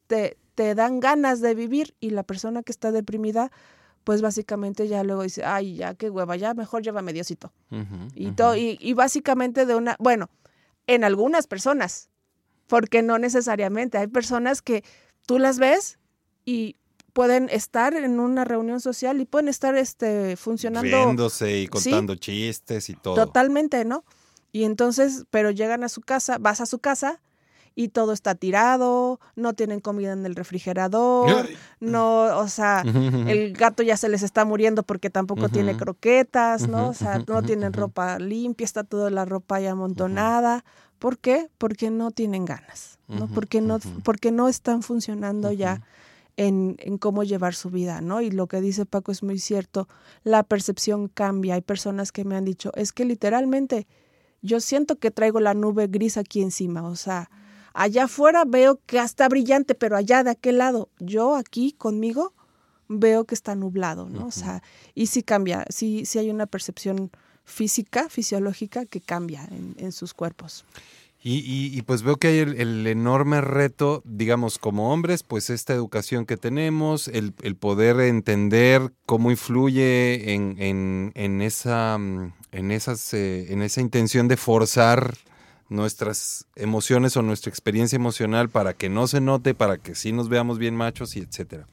[0.07, 3.51] te, te dan ganas de vivir y la persona que está deprimida,
[4.05, 7.51] pues básicamente ya luego dice, ay, ya qué hueva, ya mejor llévame Diosito.
[7.71, 10.29] Ujú, Y, to- y, y básicamente de una, bueno,
[10.87, 12.09] en algunas personas,
[12.67, 14.83] porque no necesariamente, hay personas que
[15.25, 15.97] tú las ves
[16.45, 16.77] y
[17.13, 22.15] pueden estar en una reunión social y pueden estar este, funcionando Riéndose y Sí, contando
[22.15, 23.15] chistes y todo.
[23.15, 24.05] Totalmente, ¿no?
[24.51, 27.21] Y entonces, pero llegan a su casa, vas a su casa
[27.75, 31.47] y todo está tirado, no tienen comida en el refrigerador,
[31.81, 32.81] no, o sea,
[33.27, 36.89] el gato ya se les está muriendo porque tampoco tiene croquetas, ¿no?
[36.89, 40.63] O sea, no tienen ropa limpia, está toda la ropa ahí amontonada.
[40.99, 41.49] ¿Por qué?
[41.57, 43.27] Porque no tienen ganas, ¿no?
[43.27, 45.81] Porque no, porque no están funcionando ya
[46.37, 48.21] en, en cómo llevar su vida, ¿no?
[48.21, 49.89] Y lo que dice Paco es muy cierto,
[50.23, 51.55] la percepción cambia.
[51.55, 53.85] Hay personas que me han dicho, es que literalmente
[54.41, 57.29] yo siento que traigo la nube gris aquí encima, o sea,
[57.75, 62.33] allá afuera veo que está brillante, pero allá de aquel lado, yo aquí conmigo
[62.87, 64.25] veo que está nublado, ¿no?
[64.27, 67.11] O sea, y sí cambia, sí, sí hay una percepción
[67.43, 70.65] física, fisiológica que cambia en, en sus cuerpos.
[71.21, 75.49] Y, y- y pues veo que hay el, el enorme reto, digamos, como hombres, pues
[75.49, 82.31] esta educación que tenemos, el, el poder entender cómo influye en, en- en esa, mm,
[82.51, 85.15] en, esas, eh, en esa intención de forzar
[85.69, 90.29] nuestras emociones o nuestra experiencia emocional para que no se note, para que sí nos
[90.29, 91.67] veamos bien machos y etcétera.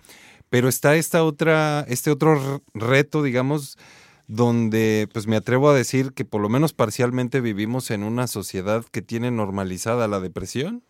[0.50, 3.78] Pero está esta otra, este otro reto, digamos,
[4.28, 8.84] donde pues me atrevo a decir que por lo menos parcialmente vivimos en una sociedad
[8.90, 10.82] que tiene normalizada la depresión.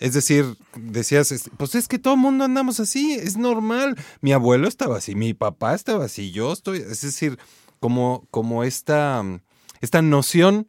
[0.00, 3.96] Es decir, decías, es- pues es que todo el mundo andamos así, es normal.
[4.20, 7.38] Mi abuelo estaba así, mi papá estaba así, yo estoy, es decir,
[7.80, 9.24] como, como esta,
[9.80, 10.68] esta noción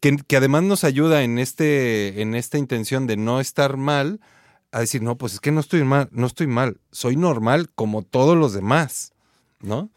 [0.00, 4.20] que, además nos ayuda en, este, en esta intención de no estar mal,
[4.70, 8.02] a decir, no, pues es que no estoy mal, no estoy mal, soy normal como
[8.02, 9.12] todos los demás,
[9.60, 9.90] ¿no?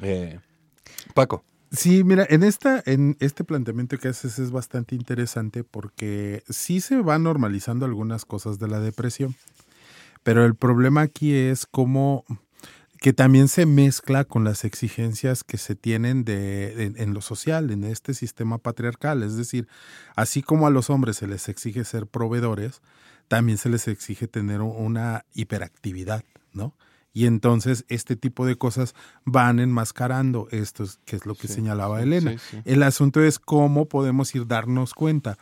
[0.00, 0.38] Eh,
[1.14, 1.44] Paco.
[1.70, 6.96] Sí, mira, en esta, en este planteamiento que haces es bastante interesante porque sí se
[6.96, 9.34] van normalizando algunas cosas de la depresión.
[10.22, 12.24] Pero el problema aquí es cómo
[13.00, 17.70] que también se mezcla con las exigencias que se tienen de, en, en lo social,
[17.70, 19.22] en este sistema patriarcal.
[19.22, 19.68] Es decir,
[20.16, 22.80] así como a los hombres se les exige ser proveedores,
[23.28, 26.74] también se les exige tener una hiperactividad, ¿no?
[27.12, 32.02] Y entonces este tipo de cosas van enmascarando esto, es- que es lo que señalaba
[32.02, 32.32] Elena.
[32.32, 32.58] sí, sí.
[32.64, 35.38] El asunto es cómo podemos ir darnos cuenta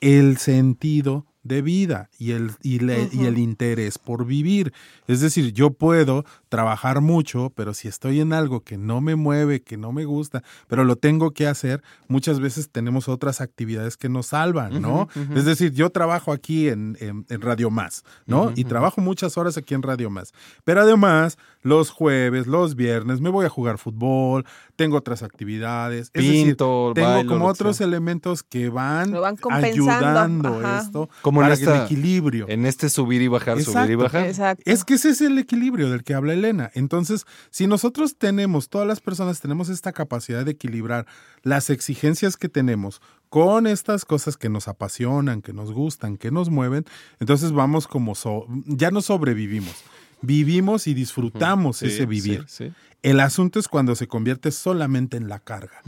[0.00, 4.72] el sentido de vida y el, y, le- y el interés por vivir.
[5.06, 9.60] Es decir, yo puedo trabajar mucho, pero si estoy en algo que no me mueve,
[9.62, 14.08] que no me gusta, pero lo tengo que hacer, muchas veces tenemos otras actividades que
[14.08, 15.08] nos salvan, ¿no?
[15.34, 18.52] Es decir, yo trabajo aquí en, en- en Radio Más, ¿no?
[18.54, 20.32] Y trabajo muchas horas aquí en Radio Más.
[20.64, 24.44] Pero además, los jueves, los viernes, me voy a jugar fútbol,
[24.76, 26.10] tengo otras actividades.
[26.14, 27.86] Es decir, Pinto, tengo bailo, como otros sea.
[27.86, 29.12] elementos que van,
[29.52, 30.80] ayudando ajá.
[30.82, 32.46] esto Como en que el esta- equilibrio.
[32.48, 34.26] En este subir y bajar, subir y bajar.
[34.64, 36.70] Es que ese es el equilibrio del que habla Elena.
[36.74, 41.06] Entonces, si nosotros tenemos, todas las personas tenemos esta capacidad de equilibrar
[41.42, 46.48] las exigencias que tenemos con estas cosas que nos apasionan, que nos gustan, que nos
[46.50, 46.84] mueven,
[47.20, 49.74] entonces vamos como, so- ya no sobrevivimos.
[50.20, 52.44] vivimos y disfrutamos Sí, ese vivir.
[52.48, 52.72] sí, sí.
[53.02, 55.80] El asunto es cuando se convierte solamente en la carga,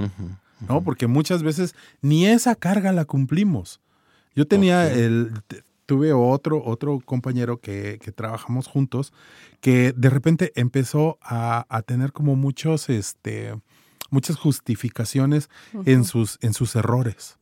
[0.68, 0.84] ¿no?
[0.84, 3.80] Porque muchas veces ni esa carga la cumplimos.
[4.36, 5.32] Yo tenía el
[5.90, 9.12] tuve otro otro compañero que, que trabajamos juntos
[9.60, 13.54] que de repente empezó a, a tener como muchos este
[14.10, 15.48] muchas justificaciones
[15.86, 17.38] en sus en sus errores.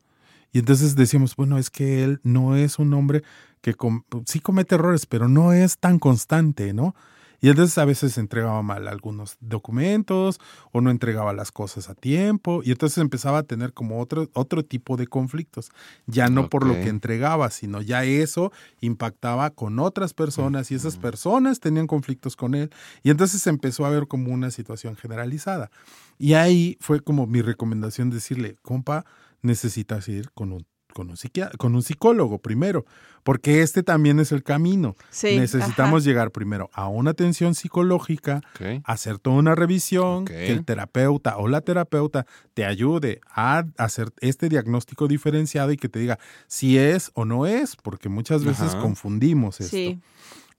[0.51, 3.21] Y entonces decíamos, bueno, es que él no es un hombre
[3.61, 6.95] que com- sí comete errores, pero no es tan constante, ¿no?
[7.41, 10.39] Y entonces a veces entregaba mal algunos documentos
[10.71, 14.63] o no entregaba las cosas a tiempo y entonces empezaba a tener como otro, otro
[14.63, 15.71] tipo de conflictos,
[16.05, 20.97] ya no por lo que entregaba, sino ya eso impactaba con otras personas y esas
[20.97, 22.69] personas tenían conflictos con él
[23.03, 25.71] y entonces empezó a ver como una situación generalizada.
[26.17, 29.05] Y ahí fue como mi recomendación decirle, compa,
[29.41, 30.65] necesitas ir con un
[30.99, 32.85] con un, psiquiatra, con un psicólogo primero,
[33.23, 34.95] porque este también es el camino.
[35.11, 36.09] Sí, Necesitamos ajá.
[36.09, 38.41] llegar primero a una atención psicológica,
[38.83, 44.49] hacer toda una revisión, que el terapeuta o la terapeuta te ayude a hacer este
[44.49, 48.81] diagnóstico diferenciado y que te diga si es o no es, porque muchas veces Ajá.
[48.81, 49.77] confundimos esto.
[49.77, 50.01] Sí.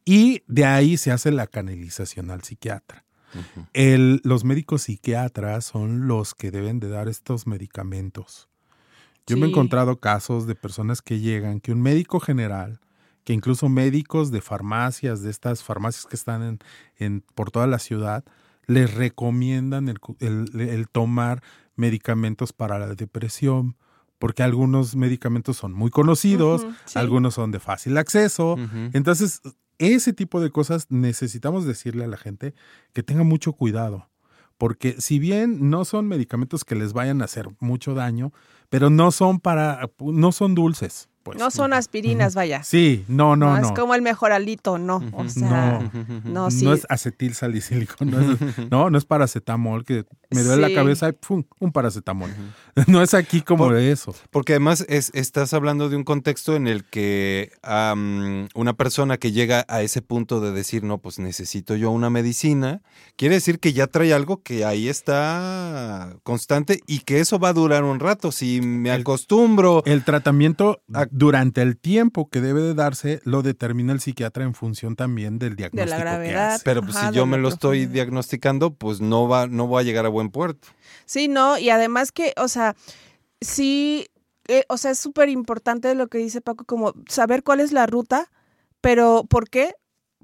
[0.07, 3.05] Y de ahí se hace la canalización al psiquiatra.
[3.74, 8.49] El- los médicos psiquiatras son los que deben de dar estos medicamentos.
[9.31, 12.81] Yo me he encontrado casos de personas que llegan, que un médico general,
[13.24, 16.59] que incluso médicos de farmacias, de estas farmacias que están en,
[16.99, 18.24] en- por toda la ciudad,
[18.66, 21.43] les recomiendan el, cu- el- el tomar
[21.76, 23.76] medicamentos para la depresión,
[24.18, 26.99] porque algunos medicamentos son muy conocidos, sí.
[26.99, 28.57] algunos son de fácil acceso.
[28.93, 29.41] Entonces,
[29.78, 32.55] ese tipo de cosas necesitamos decirle a la gente
[32.93, 34.09] que tenga mucho cuidado,
[34.61, 38.30] porque si bien no son medicamentos que les vayan a hacer mucho daño,
[38.68, 41.08] pero no son para, no son dulces.
[41.22, 41.38] Pues.
[41.38, 42.62] no son aspirinas, vaya.
[42.62, 43.66] Sí, no, no, no.
[43.66, 45.02] Es como el mejoralito, no.
[45.12, 45.90] O sea,
[46.24, 46.64] no, sí.
[46.64, 48.38] No es acetil salicílico, no es,
[48.70, 50.72] no, no es paracetamol, que me duele Sí.
[50.72, 51.44] la cabeza y ¡pum!
[51.58, 52.30] un paracetamol.
[52.86, 54.14] No es aquí como de eso.
[54.30, 57.52] Porque además es, estás hablando de un contexto en el que
[58.54, 62.80] una persona que llega a ese punto de decir, no, pues necesito yo una medicina,
[63.16, 67.52] quiere decir que ya trae algo que ahí está constante y que eso va a
[67.52, 68.32] durar un rato.
[68.32, 69.82] Si me acostumbro.
[69.84, 70.80] El tratamiento
[71.11, 75.56] durante el tiempo que debe de darse lo determina el psiquiatra en función también del
[75.56, 76.54] diagnóstico que gravedad.
[76.54, 76.64] hace.
[76.64, 79.66] Pero pues, Ajá, si yo de me la lo estoy diagnosticando, pues no va, no
[79.66, 80.68] voy a llegar a buen puerto.
[81.04, 82.76] Sí, no, y además que, o sea,
[83.40, 84.06] sí,
[84.48, 87.86] eh, o sea, es súper importante lo que dice Paco, como saber cuál es la
[87.86, 88.30] ruta,
[88.80, 89.74] pero ¿por qué?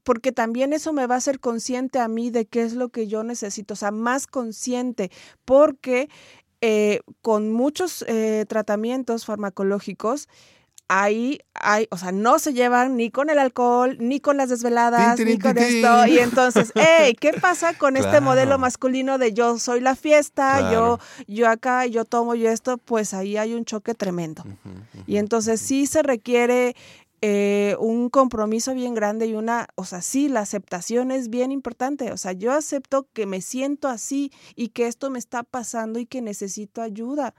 [0.03, 3.07] Porque también eso me va a hacer consciente a mí de qué es lo que
[3.09, 5.11] yo necesito, o sea, más consciente,
[5.45, 6.09] porque
[6.61, 10.29] eh, con muchos eh, tratamientos farmacológicos,
[10.89, 15.19] ahí hay, o sea, no se llevan ni con el alcohol, ni con las desveladas,
[15.19, 16.07] ni con esto.
[16.07, 20.99] Y entonces, hey, ¿qué pasa con este modelo masculino de yo soy la fiesta, Claro.
[21.27, 22.79] yo, yo acá, yo tomo yo esto?
[22.79, 24.45] Pues ahí hay un choque tremendo.
[25.07, 26.77] Y entonces sí se requiere
[27.23, 32.13] eh, un compromiso bien grande y una, o sea, sí, la aceptación es bien importante.
[32.13, 36.07] O sea, yo acepto que me siento así y que esto me está pasando y
[36.07, 37.35] que necesito ayuda.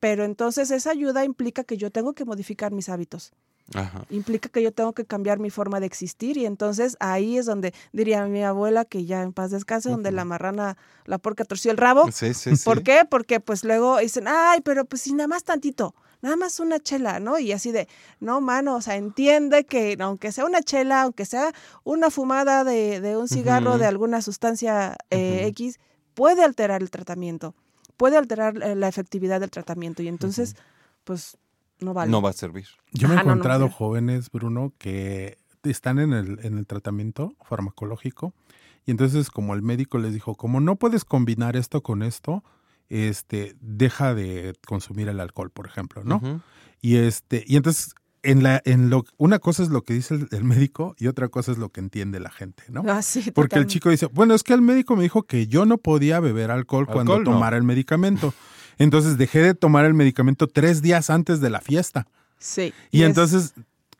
[0.00, 3.32] Pero entonces esa ayuda implica que yo tengo que modificar mis hábitos
[3.74, 4.04] Ajá.
[4.10, 7.74] implica que yo tengo que cambiar mi forma de existir y entonces ahí es donde
[7.92, 11.76] diría mi abuela que ya en paz descanse donde la marrana la porca torció el
[11.76, 12.64] rabo Sí, sí, sí.
[12.64, 13.04] ¿por qué?
[13.10, 17.18] porque pues luego dicen ay pero pues si nada más tantito nada más una chela
[17.18, 17.40] ¿no?
[17.40, 17.88] y así de
[18.20, 23.00] no mano o sea entiende que aunque sea una chela aunque sea una fumada de,
[23.00, 25.80] de un cigarro de alguna sustancia eh, X
[26.14, 27.56] puede alterar el tratamiento
[27.96, 30.56] puede alterar eh, la efectividad del tratamiento y entonces
[31.04, 31.36] pues
[31.80, 32.66] no vale No va a servir.
[32.92, 37.34] Yo me he no, no, encontrado jóvenes, Bruno, que están en el, en el tratamiento
[37.44, 38.32] farmacológico
[38.84, 42.44] y entonces como el médico les dijo, como no puedes combinar esto con esto,
[42.88, 46.40] este, deja de consumir el alcohol, por ejemplo, ¿no?
[46.80, 47.94] Y este, y entonces
[48.30, 51.28] en la, en lo, una cosa es lo que dice el, el médico y otra
[51.28, 52.82] cosa es lo que entiende la gente, ¿no?
[52.86, 55.64] Ah, sí, Porque el chico dice, bueno, es que el médico me dijo que yo
[55.66, 57.24] no podía beber alcohol, cuando no.
[57.24, 58.34] tomara el medicamento.
[58.78, 62.06] Entonces dejé de tomar el medicamento tres días antes de la fiesta.
[62.38, 62.74] Sí.
[62.90, 63.54] Y es- entonces,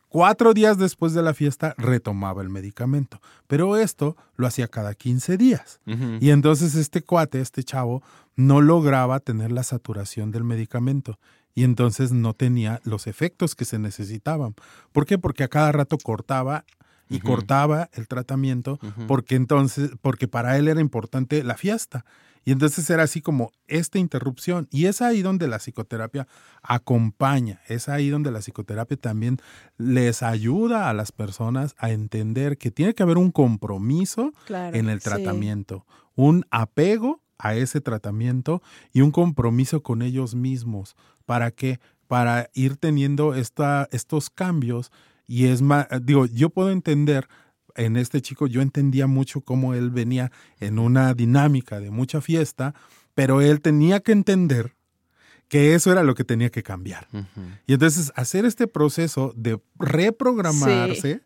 [0.09, 3.19] cuatro días después de la fiesta, retomaba el medicamento.
[3.47, 5.79] Pero esto lo hacía cada 15 días.
[6.19, 8.03] Y entonces este cuate, este chavo,
[8.35, 11.17] no lograba tener la saturación del medicamento.
[11.57, 14.53] Y entonces no tenía los efectos que se necesitaban.
[14.91, 15.17] ¿Por qué?
[15.17, 16.65] Porque a cada rato cortaba
[17.09, 22.05] y cortaba el tratamiento, porque entonces, porque para él era importante la fiesta.
[22.45, 24.67] Y entonces era así como esta interrupción.
[24.69, 26.27] Y es ahí donde la psicoterapia
[26.61, 29.39] acompaña, es ahí donde la psicoterapia también
[29.79, 34.89] les ayuda a las personas a entender que tiene que haber un compromiso Claro, en
[34.89, 35.05] el sí.
[35.09, 38.61] tratamiento, un apego a ese tratamiento
[38.93, 40.95] y un compromiso con ellos mismos.
[41.25, 41.79] ¿Para qué?
[42.07, 44.91] Para ir teniendo esta, estos cambios.
[45.27, 47.27] Y es más, digo, yo puedo entender
[47.75, 52.73] en este chico, yo entendía mucho cómo él venía en una dinámica de mucha fiesta,
[53.13, 54.73] pero él tenía que entender
[55.47, 57.07] que eso era lo que tenía que cambiar.
[57.67, 61.21] Y entonces hacer este proceso de reprogramarse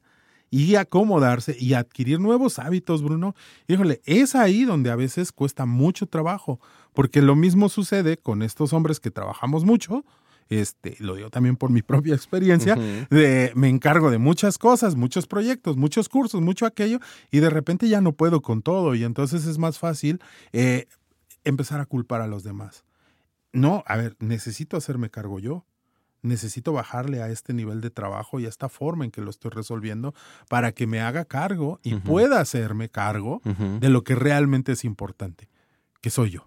[0.51, 3.33] y acomodarse y adquirir nuevos hábitos, Bruno,
[3.67, 6.59] híjole, es ahí donde a veces cuesta mucho trabajo,
[6.93, 10.03] porque lo mismo sucede con estos hombres que trabajamos mucho,
[10.49, 15.25] este, lo digo también por mi propia experiencia, de, me encargo de muchas cosas, muchos
[15.25, 16.99] proyectos, muchos cursos, mucho aquello,
[17.31, 20.19] y de repente ya no puedo con todo, y entonces es más fácil
[20.51, 20.87] eh,
[21.45, 22.83] empezar a culpar a los demás.
[23.53, 25.65] No, a ver, necesito hacerme cargo yo.
[26.23, 29.49] Necesito bajarle a este nivel de trabajo y a esta forma en que lo estoy
[29.51, 30.13] resolviendo
[30.49, 33.41] para que me haga cargo y pueda hacerme cargo
[33.79, 35.49] de lo que realmente es importante,
[36.01, 36.45] que soy yo.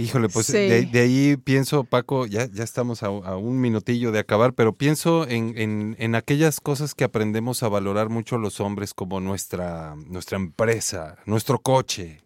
[0.00, 0.52] Híjole, pues Sí.
[0.52, 4.72] de, de ahí pienso, Paco, ya, ya estamos a, a un minutillo de acabar, pero
[4.72, 9.96] pienso en, en- en aquellas cosas que aprendemos a valorar mucho los hombres, como nuestra,
[10.06, 12.22] nuestra empresa, nuestro coche,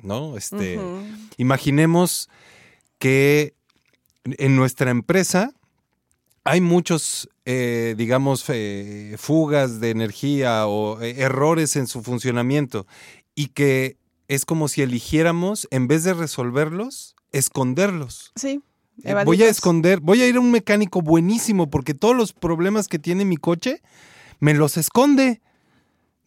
[0.00, 0.36] ¿no?
[0.36, 0.78] Este.
[1.38, 2.28] Imaginemos
[2.98, 3.54] que
[4.24, 5.52] en nuestra empresa
[6.48, 12.86] hay muchos, eh, digamos, eh, fugas de energía o eh, errores en su funcionamiento
[13.34, 18.32] y que es como si eligiéramos, en vez de resolverlos, esconderlos.
[18.34, 18.62] Sí.
[19.04, 22.88] Eh, Voy a esconder, voy a ir a un mecánico buenísimo porque todos los problemas
[22.88, 23.82] que tiene mi coche
[24.40, 25.42] me los esconde.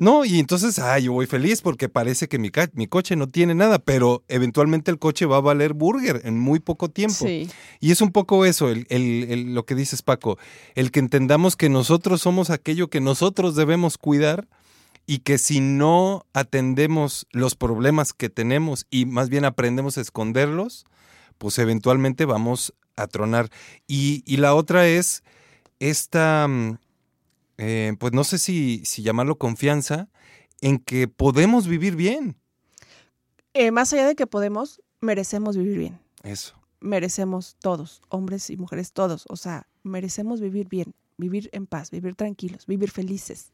[0.02, 3.54] No, y entonces, ah, yo voy feliz porque parece que mi, mi coche no tiene
[3.54, 7.24] nada, pero eventualmente el coche va a valer burger en muy poco tiempo.
[7.28, 7.48] Sí.
[7.80, 10.40] Y es un poco eso, el, el- el- lo que dices Paco,
[10.74, 14.48] el que entendamos que nosotros somos aquello que nosotros debemos cuidar
[15.06, 20.86] y que si no atendemos los problemas que tenemos y más bien aprendemos a esconderlos,
[21.38, 23.50] pues eventualmente vamos a tronar.
[23.88, 25.22] Y, y la otra es
[25.80, 26.78] esta, mm,
[27.64, 30.10] eh, pues no sé si, si llamarlo confianza,
[30.62, 32.36] en que podemos vivir bien.
[33.54, 36.00] Eh, más allá de que podemos, merecemos vivir bien.
[36.24, 36.56] Eso.
[36.80, 39.26] Merecemos todos, hombres y mujeres, todos.
[39.30, 43.52] O sea, merecemos vivir bien, vivir en paz, vivir tranquilos, vivir felices.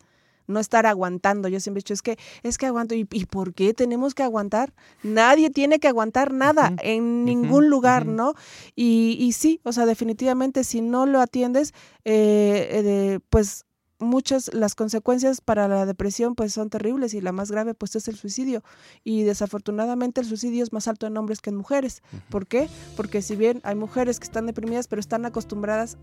[0.48, 1.50] No estar aguantando.
[1.50, 2.96] Yo siempre he dicho, es que, es que aguanto.
[2.96, 4.74] ¿Y, y por qué tenemos que aguantar?
[5.04, 8.36] Nadie tiene que aguantar nada en ningún lugar, ¿no?
[8.74, 11.74] Y, y sí, o sea, definitivamente si no lo atiendes,
[12.06, 13.66] eh, eh, pues
[14.00, 18.08] muchas las consecuencias para la depresión pues son terribles y la más grave pues es
[18.08, 18.64] el suicidio
[19.04, 22.02] y desafortunadamente el suicidio es más alto en hombres que en mujeres.
[22.30, 22.70] ¿Por qué?
[22.96, 25.98] Porque si bien hay mujeres que están deprimidas pero están acostumbradas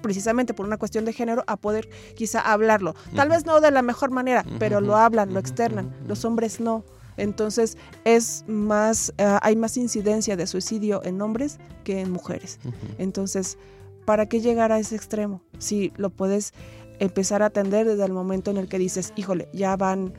[0.00, 2.94] precisamente por una cuestión de género a poder quizá hablarlo.
[3.14, 5.94] Tal vez no de la mejor manera, pero lo hablan, lo externan.
[6.06, 6.84] Los hombres no.
[7.16, 12.58] Entonces es más, eh, hay más incidencia de suicidio en hombres que en mujeres.
[12.98, 13.58] Entonces,
[14.06, 15.42] ¿para qué llegar a ese extremo?
[15.58, 16.54] Si lo puedes
[17.00, 20.12] empezar a atender desde el momento en el que dices, híjole, ya van,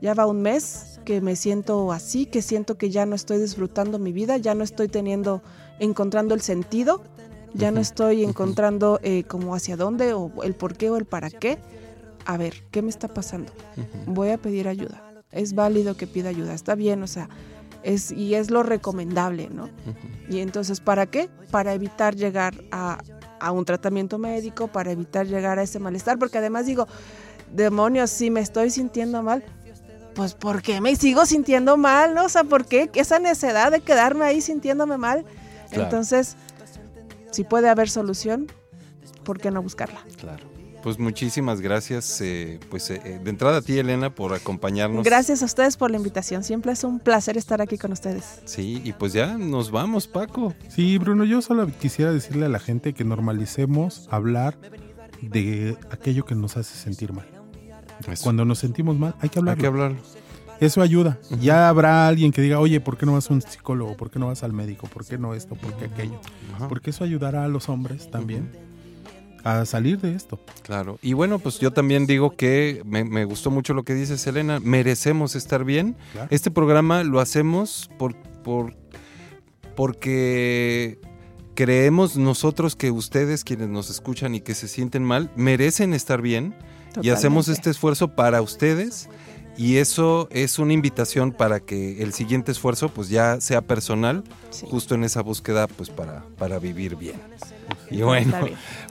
[0.00, 3.98] ya va un mes que me siento así, que siento que ya no estoy disfrutando
[3.98, 5.42] mi vida, ya no estoy teniendo,
[5.80, 7.02] encontrando el sentido,
[7.52, 11.30] ya no estoy encontrando eh, como hacia dónde o el por qué o el para
[11.30, 11.58] qué.
[12.24, 13.52] A ver, ¿qué me está pasando?
[14.06, 15.02] Voy a pedir ayuda.
[15.32, 17.28] Es válido que pida ayuda, está bien, o sea,
[17.82, 19.68] es, y es lo recomendable, ¿no?
[20.28, 21.28] Y entonces, ¿para qué?
[21.50, 22.98] Para evitar llegar a,
[23.40, 26.86] a un tratamiento médico, para evitar llegar a ese malestar, porque además digo,
[27.52, 29.42] demonios, si me estoy sintiendo mal,
[30.14, 32.14] pues ¿por qué me sigo sintiendo mal?
[32.14, 32.24] ¿No?
[32.24, 35.24] O sea, ¿por qué esa necesidad de quedarme ahí sintiéndome mal?
[35.68, 35.84] Claro.
[35.84, 36.36] Entonces,
[37.30, 38.48] si puede haber solución,
[39.24, 40.00] ¿por qué no buscarla?
[40.18, 40.49] Claro.
[40.82, 45.04] Pues muchísimas gracias, eh, pues eh, eh, de entrada a ti, Elena, por acompañarnos.
[45.04, 46.42] Gracias a ustedes por la invitación.
[46.42, 48.40] Siempre es un placer estar aquí con ustedes.
[48.46, 50.54] Sí, y pues ya nos vamos, Paco.
[50.68, 54.56] Sí, Bruno, yo solo quisiera decirle a la gente que normalicemos hablar
[55.20, 57.26] de aquello que nos hace sentir mal.
[58.10, 58.24] Eso.
[58.24, 59.56] Cuando nos sentimos mal, hay que hablar.
[59.56, 59.98] Hay que hablarlo.
[60.60, 61.18] Eso ayuda.
[61.40, 63.96] Ya habrá alguien que diga, oye, ¿por qué no vas a un psicólogo?
[63.96, 64.86] ¿Por qué no vas al médico?
[64.86, 65.54] ¿Por qué no esto?
[65.56, 66.20] ¿Por qué aquello?
[66.54, 66.68] Ajá.
[66.68, 68.69] Porque eso ayudará a los hombres también
[69.44, 70.38] a salir de esto.
[70.62, 70.98] Claro.
[71.02, 74.60] Y bueno, pues yo también digo que me, me gustó mucho lo que dices, Elena.
[74.60, 75.96] Merecemos estar bien.
[76.12, 76.28] Claro.
[76.30, 78.74] Este programa lo hacemos por, por
[79.74, 80.98] porque
[81.54, 86.54] creemos nosotros que ustedes, quienes nos escuchan y que se sienten mal, merecen estar bien.
[87.02, 89.08] Y hacemos este esfuerzo para ustedes.
[89.60, 94.24] Y eso es una invitación para que el siguiente esfuerzo pues ya sea personal,
[94.70, 97.20] justo en esa búsqueda pues para, para vivir bien.
[97.90, 98.38] Y bueno,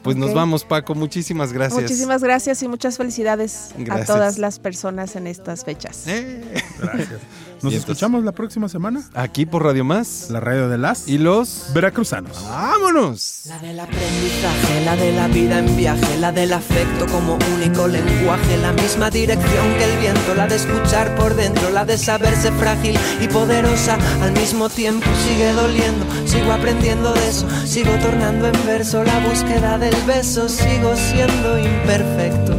[0.03, 1.81] pues nos vamos Paco, muchísimas gracias.
[1.81, 4.09] Muchísimas gracias y muchas felicidades Gracias.
[4.11, 6.03] a todas las personas en estas fechas.
[6.05, 7.09] Gracias.
[7.61, 9.09] Nos entonces- escuchamos la próxima semana.
[9.15, 10.29] Aquí por Radio Más.
[10.29, 12.45] La radio de las y los veracruzanos.
[12.91, 18.57] La del aprendizaje, la de la vida en viaje, la del afecto como único lenguaje,
[18.57, 22.97] la misma dirección que el viento, la de escuchar por dentro, la de saberse frágil
[23.21, 25.05] y poderosa al mismo tiempo.
[25.27, 30.95] Sigue doliendo, sigo aprendiendo de eso, sigo tornando en verso la búsqueda del beso, sigo
[30.95, 32.58] siendo imperfecto.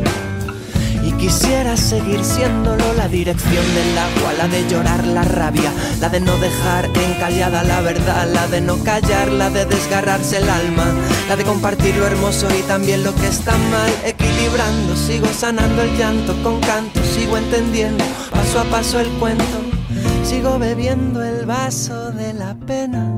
[1.21, 6.35] Quisiera seguir siéndolo la dirección del agua, la de llorar la rabia, la de no
[6.39, 10.87] dejar encallada la verdad, la de no callar, la de desgarrarse el alma,
[11.29, 15.95] la de compartir lo hermoso y también lo que está mal, equilibrando, sigo sanando el
[15.99, 19.61] llanto con canto, sigo entendiendo paso a paso el cuento,
[20.25, 23.15] sigo bebiendo el vaso de la pena.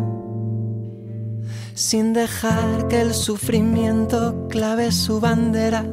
[1.75, 5.87] Sin dejar que el sufrimiento clave su bandera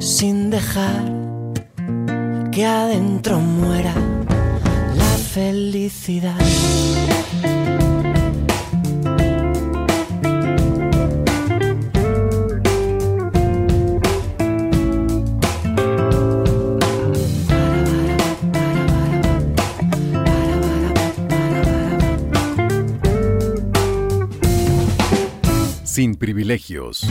[0.00, 1.04] sin dejar
[2.50, 3.94] que adentro muera
[4.96, 6.38] la felicidad.
[25.84, 27.06] Sin privilegios.